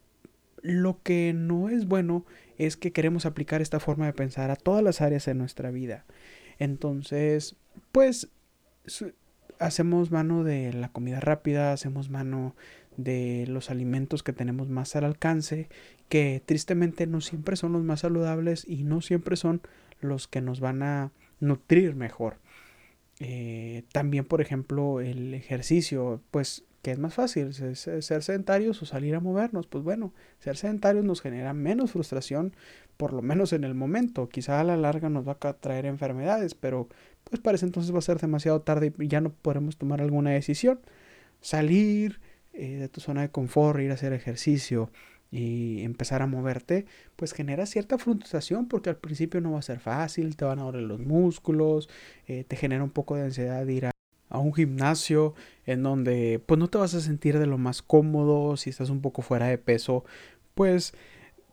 lo 0.61 1.01
que 1.01 1.33
no 1.33 1.69
es 1.69 1.87
bueno 1.87 2.25
es 2.57 2.77
que 2.77 2.91
queremos 2.91 3.25
aplicar 3.25 3.61
esta 3.61 3.79
forma 3.79 4.05
de 4.05 4.13
pensar 4.13 4.51
a 4.51 4.55
todas 4.55 4.83
las 4.83 5.01
áreas 5.01 5.25
de 5.25 5.35
nuestra 5.35 5.71
vida. 5.71 6.05
Entonces, 6.59 7.55
pues 7.91 8.29
hacemos 9.61 10.11
mano 10.11 10.43
de 10.43 10.73
la 10.73 10.89
comida 10.89 11.19
rápida, 11.19 11.71
hacemos 11.71 12.09
mano 12.09 12.55
de 12.97 13.45
los 13.47 13.69
alimentos 13.69 14.23
que 14.23 14.33
tenemos 14.33 14.69
más 14.69 14.95
al 14.95 15.05
alcance, 15.05 15.69
que 16.09 16.41
tristemente 16.45 17.07
no 17.07 17.21
siempre 17.21 17.55
son 17.55 17.73
los 17.73 17.83
más 17.83 18.01
saludables 18.01 18.65
y 18.67 18.83
no 18.83 19.01
siempre 19.01 19.35
son 19.35 19.61
los 20.01 20.27
que 20.27 20.41
nos 20.41 20.59
van 20.59 20.83
a 20.83 21.11
nutrir 21.39 21.95
mejor. 21.95 22.37
Eh, 23.19 23.83
también, 23.91 24.25
por 24.25 24.41
ejemplo, 24.41 24.99
el 24.99 25.33
ejercicio, 25.33 26.21
pues, 26.31 26.65
que 26.81 26.91
es 26.91 26.99
más 26.99 27.13
fácil? 27.13 27.53
¿Ser 27.53 28.23
sedentarios 28.23 28.81
o 28.81 28.85
salir 28.85 29.13
a 29.15 29.19
movernos? 29.19 29.67
Pues 29.67 29.83
bueno, 29.83 30.13
ser 30.39 30.57
sedentarios 30.57 31.05
nos 31.05 31.21
genera 31.21 31.53
menos 31.53 31.91
frustración, 31.91 32.55
por 32.97 33.13
lo 33.13 33.21
menos 33.21 33.53
en 33.53 33.63
el 33.63 33.75
momento. 33.75 34.29
Quizá 34.29 34.59
a 34.59 34.63
la 34.63 34.77
larga 34.77 35.09
nos 35.09 35.27
va 35.27 35.37
a 35.39 35.53
traer 35.53 35.85
enfermedades, 35.85 36.55
pero 36.55 36.87
pues 37.23 37.41
parece 37.41 37.65
entonces 37.65 37.93
va 37.93 37.99
a 37.99 38.01
ser 38.01 38.19
demasiado 38.19 38.61
tarde 38.61 38.93
y 38.99 39.07
ya 39.07 39.21
no 39.21 39.31
podremos 39.31 39.77
tomar 39.77 40.01
alguna 40.01 40.31
decisión. 40.31 40.79
Salir, 41.41 42.19
eh, 42.53 42.75
de 42.77 42.89
tu 42.89 43.01
zona 43.01 43.21
de 43.21 43.29
confort, 43.29 43.79
ir 43.79 43.91
a 43.91 43.95
hacer 43.95 44.13
ejercicio 44.13 44.91
y 45.31 45.81
empezar 45.83 46.21
a 46.21 46.27
moverte, 46.27 46.85
pues 47.15 47.31
genera 47.33 47.65
cierta 47.65 47.97
frustración 47.97 48.67
porque 48.67 48.89
al 48.89 48.97
principio 48.97 49.39
no 49.39 49.53
va 49.53 49.59
a 49.59 49.63
ser 49.63 49.79
fácil, 49.79 50.35
te 50.35 50.43
van 50.43 50.59
a 50.59 50.63
doler 50.63 50.83
los 50.83 50.99
músculos, 50.99 51.89
eh, 52.27 52.43
te 52.43 52.57
genera 52.57 52.83
un 52.83 52.89
poco 52.89 53.15
de 53.15 53.23
ansiedad 53.23 53.65
ir 53.67 53.85
a, 53.85 53.91
a, 54.29 54.39
un 54.39 54.53
gimnasio 54.53 55.33
en 55.65 55.83
donde 55.83 56.41
pues 56.45 56.59
no 56.59 56.69
te 56.69 56.77
vas 56.77 56.93
a 56.95 57.01
sentir 57.01 57.39
de 57.39 57.47
lo 57.47 57.57
más 57.57 57.81
cómodo, 57.81 58.57
si 58.57 58.69
estás 58.69 58.89
un 58.89 59.01
poco 59.01 59.21
fuera 59.21 59.47
de 59.47 59.57
peso, 59.57 60.03
pues 60.53 60.93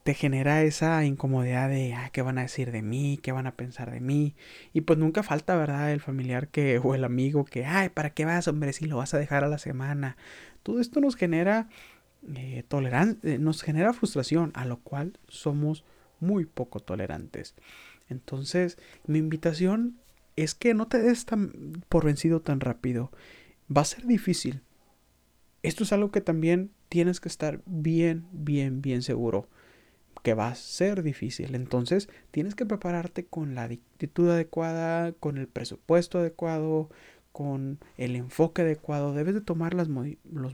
te 0.08 0.14
genera 0.14 0.62
esa 0.62 1.04
incomodidad 1.04 1.68
de 1.68 1.92
ah, 1.92 2.08
qué 2.10 2.22
van 2.22 2.38
a 2.38 2.40
decir 2.40 2.72
de 2.72 2.80
mí, 2.80 3.20
qué 3.22 3.30
van 3.30 3.46
a 3.46 3.56
pensar 3.56 3.90
de 3.90 4.00
mí. 4.00 4.36
Y 4.72 4.80
pues 4.80 4.98
nunca 4.98 5.22
falta, 5.22 5.54
¿verdad? 5.54 5.92
El 5.92 6.00
familiar 6.00 6.48
que, 6.48 6.78
o 6.78 6.94
el 6.94 7.04
amigo 7.04 7.44
que, 7.44 7.66
ay, 7.66 7.90
¿para 7.90 8.08
qué 8.08 8.24
vas, 8.24 8.48
hombre? 8.48 8.72
Si 8.72 8.86
lo 8.86 8.96
vas 8.96 9.12
a 9.12 9.18
dejar 9.18 9.44
a 9.44 9.48
la 9.48 9.58
semana. 9.58 10.16
Todo 10.62 10.80
esto 10.80 11.02
nos 11.02 11.14
genera 11.14 11.68
eh, 12.34 12.64
tolerancia, 12.66 13.34
eh, 13.34 13.38
nos 13.38 13.60
genera 13.60 13.92
frustración, 13.92 14.50
a 14.54 14.64
lo 14.64 14.78
cual 14.78 15.18
somos 15.28 15.84
muy 16.20 16.46
poco 16.46 16.80
tolerantes. 16.80 17.54
Entonces, 18.08 18.78
mi 19.06 19.18
invitación 19.18 19.98
es 20.36 20.54
que 20.54 20.72
no 20.72 20.88
te 20.88 21.02
des 21.02 21.26
tan 21.26 21.82
por 21.90 22.06
vencido 22.06 22.40
tan 22.40 22.60
rápido. 22.60 23.12
Va 23.70 23.82
a 23.82 23.84
ser 23.84 24.06
difícil. 24.06 24.62
Esto 25.62 25.84
es 25.84 25.92
algo 25.92 26.10
que 26.10 26.22
también 26.22 26.70
tienes 26.88 27.20
que 27.20 27.28
estar 27.28 27.60
bien, 27.66 28.26
bien, 28.32 28.80
bien 28.80 29.02
seguro 29.02 29.50
que 30.22 30.34
va 30.34 30.48
a 30.48 30.54
ser 30.54 31.02
difícil. 31.02 31.54
Entonces 31.54 32.08
tienes 32.30 32.54
que 32.54 32.66
prepararte 32.66 33.24
con 33.24 33.54
la 33.54 33.64
actitud 33.64 34.30
adecuada, 34.30 35.12
con 35.12 35.38
el 35.38 35.48
presupuesto 35.48 36.18
adecuado, 36.18 36.90
con 37.32 37.78
el 37.96 38.16
enfoque 38.16 38.62
adecuado. 38.62 39.14
Debes 39.14 39.34
de 39.34 39.40
tomar 39.40 39.74
los 39.74 39.88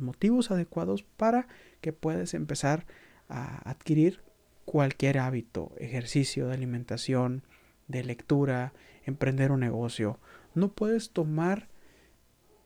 motivos 0.01 0.51
adecuados 0.51 1.03
para 1.03 1.49
que 1.81 1.93
puedas 1.93 2.35
empezar 2.35 2.87
a 3.29 3.69
adquirir 3.69 4.21
cualquier 4.65 5.19
hábito, 5.19 5.73
ejercicio 5.79 6.49
de 6.49 6.55
alimentación, 6.55 7.43
de 7.89 8.05
lectura, 8.05 8.73
emprender 9.05 9.53
un 9.53 9.61
negocio. 9.61 10.19
No 10.55 10.73
puedes 10.73 11.11
tomar 11.11 11.69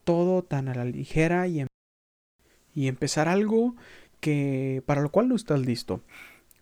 todo 0.05 0.43
tan 0.43 0.69
a 0.69 0.75
la 0.75 0.85
ligera 0.85 1.47
y, 1.49 1.61
em-, 1.61 1.69
y 2.75 2.89
empezar 2.89 3.29
algo 3.29 3.77
que 4.21 4.83
para 4.87 5.01
lo 5.01 5.11
cual 5.11 5.29
no 5.29 5.37
estás 5.37 5.61
listo. 5.61 6.03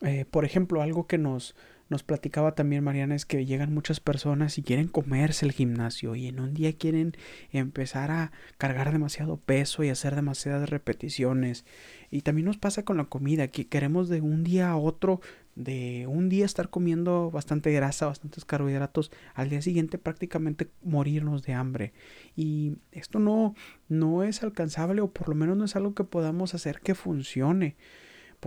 Eh, 0.02 0.24
por 0.30 0.44
ejemplo, 0.44 0.82
algo 0.82 1.06
que 1.06 1.18
nos, 1.18 1.54
nos 1.88 2.02
platicaba 2.02 2.54
también 2.54 2.82
Mariana 2.82 3.14
es 3.14 3.24
que 3.24 3.46
llegan 3.46 3.72
muchas 3.72 4.00
personas 4.00 4.58
y 4.58 4.62
quieren 4.62 4.88
comerse 4.88 5.46
el 5.46 5.52
gimnasio 5.52 6.16
y 6.16 6.26
en 6.26 6.40
un 6.40 6.52
día 6.52 6.72
quieren 6.72 7.16
empezar 7.52 8.10
a 8.10 8.32
cargar 8.58 8.92
demasiado 8.92 9.36
peso 9.36 9.84
y 9.84 9.88
hacer 9.88 10.16
demasiadas 10.16 10.68
repeticiones. 10.68 11.64
Y 12.10 12.22
también 12.22 12.46
nos 12.46 12.58
pasa 12.58 12.84
con 12.84 12.96
la 12.96 13.04
comida, 13.04 13.48
que 13.48 13.68
queremos 13.68 14.08
de 14.08 14.20
un 14.20 14.42
día 14.42 14.70
a 14.70 14.76
otro, 14.76 15.20
de 15.54 16.06
un 16.08 16.28
día 16.28 16.44
estar 16.44 16.70
comiendo 16.70 17.30
bastante 17.30 17.72
grasa, 17.72 18.06
bastantes 18.06 18.44
carbohidratos, 18.44 19.10
al 19.34 19.48
día 19.48 19.62
siguiente 19.62 19.96
prácticamente 19.96 20.68
morirnos 20.82 21.44
de 21.44 21.54
hambre. 21.54 21.92
Y 22.34 22.78
esto 22.92 23.18
no, 23.18 23.54
no 23.88 24.24
es 24.24 24.42
alcanzable 24.42 25.00
o 25.00 25.12
por 25.12 25.28
lo 25.28 25.36
menos 25.36 25.56
no 25.56 25.64
es 25.64 25.76
algo 25.76 25.94
que 25.94 26.04
podamos 26.04 26.54
hacer 26.54 26.80
que 26.80 26.94
funcione. 26.94 27.76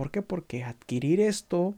¿Por 0.00 0.10
qué? 0.10 0.22
Porque 0.22 0.64
adquirir 0.64 1.20
esto, 1.20 1.76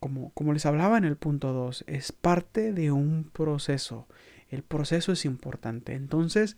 como, 0.00 0.30
como 0.30 0.52
les 0.52 0.66
hablaba 0.66 0.98
en 0.98 1.04
el 1.04 1.14
punto 1.14 1.52
2, 1.52 1.84
es 1.86 2.10
parte 2.10 2.72
de 2.72 2.90
un 2.90 3.30
proceso. 3.32 4.08
El 4.48 4.64
proceso 4.64 5.12
es 5.12 5.24
importante. 5.24 5.94
Entonces, 5.94 6.56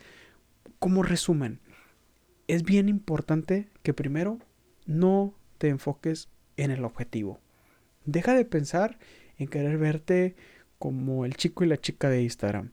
como 0.78 1.02
resumen, 1.02 1.60
es 2.46 2.62
bien 2.62 2.88
importante 2.88 3.68
que 3.82 3.92
primero 3.92 4.38
no 4.86 5.34
te 5.58 5.68
enfoques 5.68 6.30
en 6.56 6.70
el 6.70 6.82
objetivo. 6.86 7.38
Deja 8.06 8.32
de 8.32 8.46
pensar 8.46 8.98
en 9.36 9.48
querer 9.48 9.76
verte 9.76 10.36
como 10.78 11.26
el 11.26 11.36
chico 11.36 11.64
y 11.64 11.66
la 11.66 11.76
chica 11.76 12.08
de 12.08 12.22
Instagram. 12.22 12.70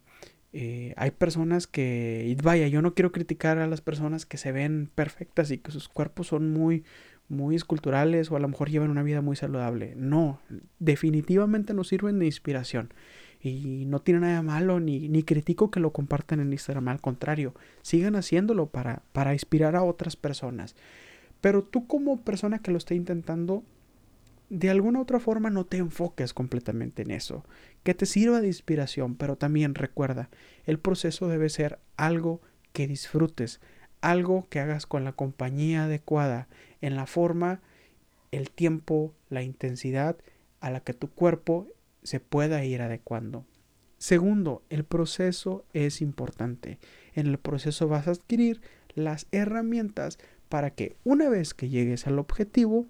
Eh, 0.54 0.93
hay 0.95 1.12
personas 1.12 1.67
que, 1.67 2.34
vaya, 2.41 2.69
yo 2.69 2.82
no 2.82 2.93
quiero 2.93 3.12
criticar 3.12 3.58
a 3.58 3.67
las 3.67 3.82
personas 3.82 4.25
que 4.25 4.38
se 4.38 4.54
ven 4.54 4.89
perfectas 4.95 5.51
y 5.51 5.58
que 5.58 5.73
sus 5.73 5.89
cuerpos 5.89 6.28
son 6.28 6.54
muy, 6.54 6.86
muy 7.27 7.55
esculturales 7.55 8.31
o 8.31 8.35
a 8.35 8.39
lo 8.39 8.47
mejor 8.47 8.69
llevan 8.69 8.91
una 8.91 9.03
vida 9.03 9.21
muy 9.21 9.35
saludable. 9.35 9.93
No, 9.95 10.39
definitivamente 10.79 11.73
nos 11.73 11.88
sirven 11.88 12.19
de 12.19 12.25
inspiración. 12.25 12.93
Y 13.41 13.85
no 13.85 13.99
tiene 14.01 14.21
nada 14.21 14.41
malo, 14.41 14.79
ni, 14.79 15.07
ni 15.07 15.21
critico 15.23 15.69
que 15.69 15.79
lo 15.79 15.91
compartan 15.91 16.39
en 16.39 16.51
Instagram, 16.51 16.88
al 16.88 17.01
contrario, 17.01 17.53
sigan 17.83 18.15
haciéndolo 18.15 18.67
para, 18.67 19.03
para 19.11 19.33
inspirar 19.33 19.75
a 19.75 19.83
otras 19.83 20.15
personas. 20.15 20.75
Pero 21.41 21.63
tú 21.63 21.85
como 21.85 22.21
persona 22.21 22.59
que 22.59 22.71
lo 22.71 22.77
está 22.79 22.95
intentando, 22.95 23.63
de 24.49 24.69
alguna 24.69 25.01
otra 25.01 25.19
forma 25.19 25.49
no 25.49 25.65
te 25.65 25.77
enfoques 25.77 26.33
completamente 26.33 27.03
en 27.03 27.11
eso. 27.11 27.45
Que 27.83 27.93
te 27.93 28.07
sirva 28.07 28.41
de 28.41 28.47
inspiración, 28.47 29.15
pero 29.15 29.35
también 29.35 29.75
recuerda, 29.75 30.29
el 30.65 30.79
proceso 30.79 31.27
debe 31.27 31.49
ser 31.49 31.79
algo 31.97 32.41
que 32.73 32.88
disfrutes, 32.88 33.61
algo 34.05 34.47
que 34.49 34.59
hagas 34.59 34.85
con 34.85 35.03
la 35.03 35.13
compañía 35.13 35.85
adecuada, 35.85 36.47
en 36.79 36.95
la 36.95 37.07
forma, 37.07 37.61
el 38.31 38.51
tiempo, 38.51 39.15
la 39.29 39.41
intensidad 39.41 40.15
a 40.59 40.69
la 40.69 40.81
que 40.81 40.93
tu 40.93 41.09
cuerpo 41.09 41.67
se 42.03 42.19
pueda 42.19 42.63
ir 42.63 42.83
adecuando. 42.83 43.45
Segundo, 43.97 44.61
el 44.69 44.83
proceso 44.83 45.65
es 45.73 46.01
importante. 46.01 46.77
En 47.13 47.25
el 47.25 47.39
proceso 47.39 47.87
vas 47.87 48.07
a 48.07 48.11
adquirir 48.11 48.61
las 48.93 49.25
herramientas 49.31 50.19
para 50.49 50.69
que 50.69 50.95
una 51.03 51.27
vez 51.27 51.55
que 51.55 51.69
llegues 51.69 52.05
al 52.05 52.19
objetivo, 52.19 52.85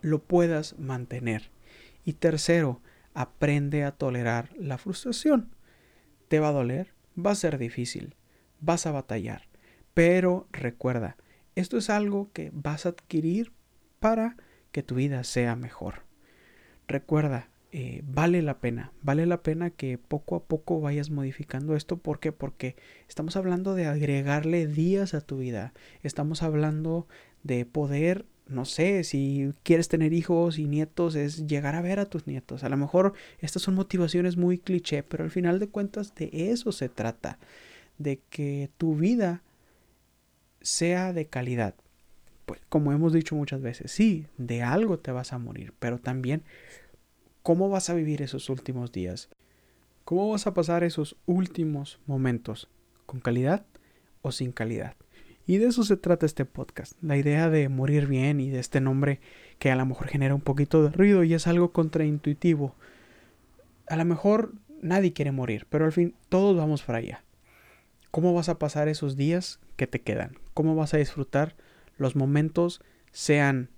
lo 0.00 0.22
puedas 0.22 0.78
mantener. 0.78 1.50
Y 2.04 2.12
tercero, 2.12 2.80
aprende 3.14 3.82
a 3.82 3.90
tolerar 3.90 4.50
la 4.56 4.78
frustración. 4.78 5.50
Te 6.28 6.38
va 6.38 6.50
a 6.50 6.52
doler, 6.52 6.94
va 7.18 7.32
a 7.32 7.34
ser 7.34 7.58
difícil, 7.58 8.14
vas 8.60 8.86
a 8.86 8.92
batallar, 8.92 9.48
pero 9.98 10.46
recuerda, 10.52 11.16
esto 11.56 11.76
es 11.76 11.90
algo 11.90 12.30
que 12.32 12.52
vas 12.54 12.86
a 12.86 12.90
adquirir 12.90 13.50
para 13.98 14.36
que 14.70 14.84
tu 14.84 14.94
vida 14.94 15.24
sea 15.24 15.56
mejor. 15.56 16.04
Recuerda, 16.86 17.48
eh, 17.72 18.02
vale 18.06 18.40
la 18.42 18.60
pena, 18.60 18.92
vale 19.02 19.26
la 19.26 19.42
pena 19.42 19.70
que 19.70 19.98
poco 19.98 20.36
a 20.36 20.44
poco 20.44 20.80
vayas 20.80 21.10
modificando 21.10 21.74
esto. 21.74 21.96
¿Por 21.96 22.20
qué? 22.20 22.30
Porque 22.30 22.76
estamos 23.08 23.34
hablando 23.34 23.74
de 23.74 23.86
agregarle 23.86 24.68
días 24.68 25.14
a 25.14 25.20
tu 25.20 25.38
vida. 25.38 25.74
Estamos 26.04 26.44
hablando 26.44 27.08
de 27.42 27.66
poder, 27.66 28.24
no 28.46 28.66
sé, 28.66 29.02
si 29.02 29.52
quieres 29.64 29.88
tener 29.88 30.12
hijos 30.12 30.60
y 30.60 30.68
nietos, 30.68 31.16
es 31.16 31.48
llegar 31.48 31.74
a 31.74 31.82
ver 31.82 31.98
a 31.98 32.06
tus 32.06 32.28
nietos. 32.28 32.62
A 32.62 32.68
lo 32.68 32.76
mejor 32.76 33.14
estas 33.40 33.62
son 33.62 33.74
motivaciones 33.74 34.36
muy 34.36 34.58
cliché, 34.58 35.02
pero 35.02 35.24
al 35.24 35.32
final 35.32 35.58
de 35.58 35.70
cuentas 35.70 36.14
de 36.14 36.52
eso 36.52 36.70
se 36.70 36.88
trata. 36.88 37.40
De 37.98 38.20
que 38.30 38.70
tu 38.78 38.94
vida 38.94 39.42
sea 40.68 41.12
de 41.12 41.26
calidad. 41.26 41.74
Pues 42.46 42.60
como 42.68 42.92
hemos 42.92 43.12
dicho 43.12 43.34
muchas 43.34 43.60
veces, 43.60 43.90
sí, 43.92 44.26
de 44.38 44.62
algo 44.62 44.98
te 44.98 45.12
vas 45.12 45.32
a 45.32 45.38
morir, 45.38 45.74
pero 45.78 45.98
también 45.98 46.42
¿Cómo 47.48 47.70
vas 47.70 47.88
a 47.88 47.94
vivir 47.94 48.20
esos 48.20 48.50
últimos 48.50 48.92
días? 48.92 49.30
¿Cómo 50.04 50.30
vas 50.30 50.46
a 50.46 50.52
pasar 50.52 50.84
esos 50.84 51.16
últimos 51.24 51.98
momentos? 52.04 52.68
¿Con 53.06 53.20
calidad 53.20 53.64
o 54.20 54.32
sin 54.32 54.52
calidad? 54.52 54.96
Y 55.46 55.56
de 55.56 55.68
eso 55.68 55.82
se 55.82 55.96
trata 55.96 56.26
este 56.26 56.44
podcast. 56.44 56.92
La 57.00 57.16
idea 57.16 57.48
de 57.48 57.70
morir 57.70 58.06
bien 58.06 58.38
y 58.40 58.50
de 58.50 58.58
este 58.58 58.82
nombre 58.82 59.20
que 59.58 59.70
a 59.70 59.76
lo 59.76 59.86
mejor 59.86 60.08
genera 60.08 60.34
un 60.34 60.42
poquito 60.42 60.82
de 60.82 60.90
ruido 60.90 61.24
y 61.24 61.32
es 61.32 61.46
algo 61.46 61.72
contraintuitivo. 61.72 62.74
A 63.86 63.96
lo 63.96 64.04
mejor 64.04 64.52
nadie 64.82 65.14
quiere 65.14 65.32
morir, 65.32 65.66
pero 65.70 65.86
al 65.86 65.92
fin 65.92 66.14
todos 66.28 66.54
vamos 66.54 66.82
para 66.82 66.98
allá. 66.98 67.24
¿Cómo 68.10 68.34
vas 68.34 68.50
a 68.50 68.58
pasar 68.58 68.88
esos 68.88 69.16
días 69.16 69.58
que 69.76 69.86
te 69.86 70.02
quedan? 70.02 70.36
¿Cómo 70.58 70.74
vas 70.74 70.92
a 70.92 70.96
disfrutar 70.96 71.54
los 71.98 72.16
momentos, 72.16 72.80
sean 73.12 73.70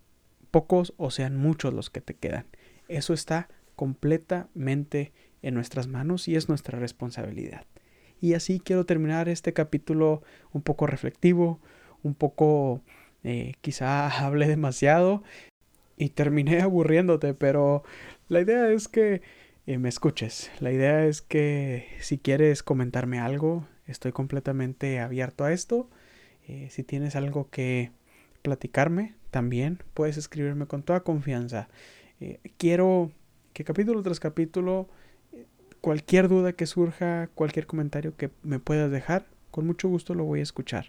pocos 0.51 0.95
o 0.97 1.11
sean 1.11 1.37
muchos 1.37 1.75
los 1.75 1.91
que 1.91 2.01
te 2.01 2.15
quedan? 2.15 2.47
Eso 2.89 3.13
está 3.13 3.51
completamente 3.77 5.13
en 5.43 5.53
nuestras 5.53 5.89
manos 5.89 6.27
y 6.27 6.37
es 6.37 6.49
nuestra 6.49 6.79
responsabilidad. 6.79 7.67
Y 8.19 8.33
así 8.33 8.61
quiero 8.61 8.87
terminar 8.87 9.29
este 9.29 9.53
capítulo 9.53 10.23
un 10.53 10.63
poco 10.63 10.87
reflectivo, 10.87 11.61
un 12.03 12.15
poco 12.15 12.81
eh, 13.25 13.53
quizá 13.61 14.09
hablé 14.25 14.47
demasiado 14.47 15.23
y 15.99 16.09
terminé 16.09 16.61
aburriéndote, 16.63 17.35
pero 17.35 17.83
la 18.29 18.41
idea 18.41 18.71
es 18.71 18.89
que 18.89 19.21
eh, 19.67 19.77
me 19.77 19.91
escuches. 19.91 20.51
La 20.61 20.73
idea 20.73 21.05
es 21.05 21.21
que 21.21 21.89
si 22.01 22.17
quieres 22.17 22.63
comentarme 22.63 23.19
algo, 23.21 23.69
estoy 23.87 24.13
completamente 24.13 24.99
abierto 24.99 25.45
a 25.45 25.53
esto. 25.53 25.91
Eh, 26.51 26.67
si 26.71 26.83
tienes 26.83 27.15
algo 27.15 27.49
que 27.49 27.93
platicarme, 28.43 29.15
también 29.31 29.79
puedes 29.95 30.17
escribirme 30.17 30.67
con 30.67 30.83
toda 30.83 31.01
confianza. 31.01 31.69
quiero 32.59 33.13
que 33.53 33.63
capítulo 33.65 34.03
tras 34.03 34.19
capítulo, 34.19 34.89
cualquier 35.81 36.29
duda 36.29 36.53
que 36.53 36.67
surja, 36.67 37.29
cualquier 37.35 37.67
comentario 37.67 38.17
que 38.17 38.31
me 38.43 38.59
puedas 38.59 38.91
dejar, 38.91 39.27
con 39.51 39.67
mucho 39.67 39.89
gusto 39.89 40.15
lo 40.15 40.25
voy 40.25 40.41
a 40.41 40.45
escuchar. 40.45 40.87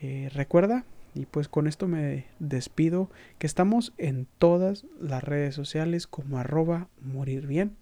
Eh, 0.00 0.30
recuerda, 0.32 0.84
y 1.14 1.26
pues 1.26 1.48
con 1.48 1.66
esto 1.66 1.86
me 1.86 2.26
despido, 2.38 3.10
que 3.38 3.46
estamos 3.46 3.92
en 3.98 4.26
todas 4.38 4.86
las 5.00 5.22
redes 5.22 5.54
sociales 5.54 6.06
como 6.06 6.38
arroba 6.38 6.88
morir 7.00 7.46
bien. 7.46 7.76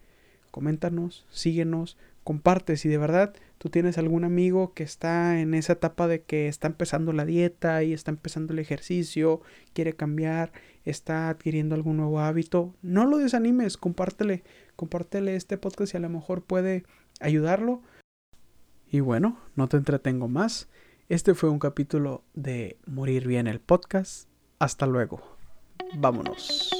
Coméntanos, 0.50 1.24
síguenos, 1.30 1.96
comparte 2.24 2.76
si 2.76 2.88
de 2.88 2.98
verdad 2.98 3.34
tú 3.58 3.68
tienes 3.70 3.98
algún 3.98 4.24
amigo 4.24 4.74
que 4.74 4.82
está 4.82 5.40
en 5.40 5.54
esa 5.54 5.74
etapa 5.74 6.08
de 6.08 6.22
que 6.22 6.48
está 6.48 6.66
empezando 6.66 7.12
la 7.12 7.24
dieta 7.24 7.82
y 7.82 7.92
está 7.92 8.10
empezando 8.10 8.52
el 8.52 8.58
ejercicio, 8.58 9.40
quiere 9.72 9.94
cambiar, 9.94 10.52
está 10.84 11.28
adquiriendo 11.28 11.74
algún 11.74 11.96
nuevo 11.96 12.20
hábito, 12.20 12.74
no 12.82 13.06
lo 13.06 13.18
desanimes, 13.18 13.76
compártele, 13.76 14.42
compártele 14.76 15.36
este 15.36 15.58
podcast 15.58 15.94
y 15.94 15.96
a 15.96 16.00
lo 16.00 16.08
mejor 16.08 16.42
puede 16.42 16.84
ayudarlo. 17.20 17.82
Y 18.90 19.00
bueno, 19.00 19.38
no 19.56 19.68
te 19.68 19.76
entretengo 19.76 20.28
más. 20.28 20.68
Este 21.08 21.34
fue 21.34 21.50
un 21.50 21.58
capítulo 21.58 22.24
de 22.34 22.78
Morir 22.86 23.26
Bien 23.26 23.46
el 23.46 23.60
podcast. 23.60 24.28
Hasta 24.58 24.86
luego. 24.86 25.22
Vámonos. 25.94 26.70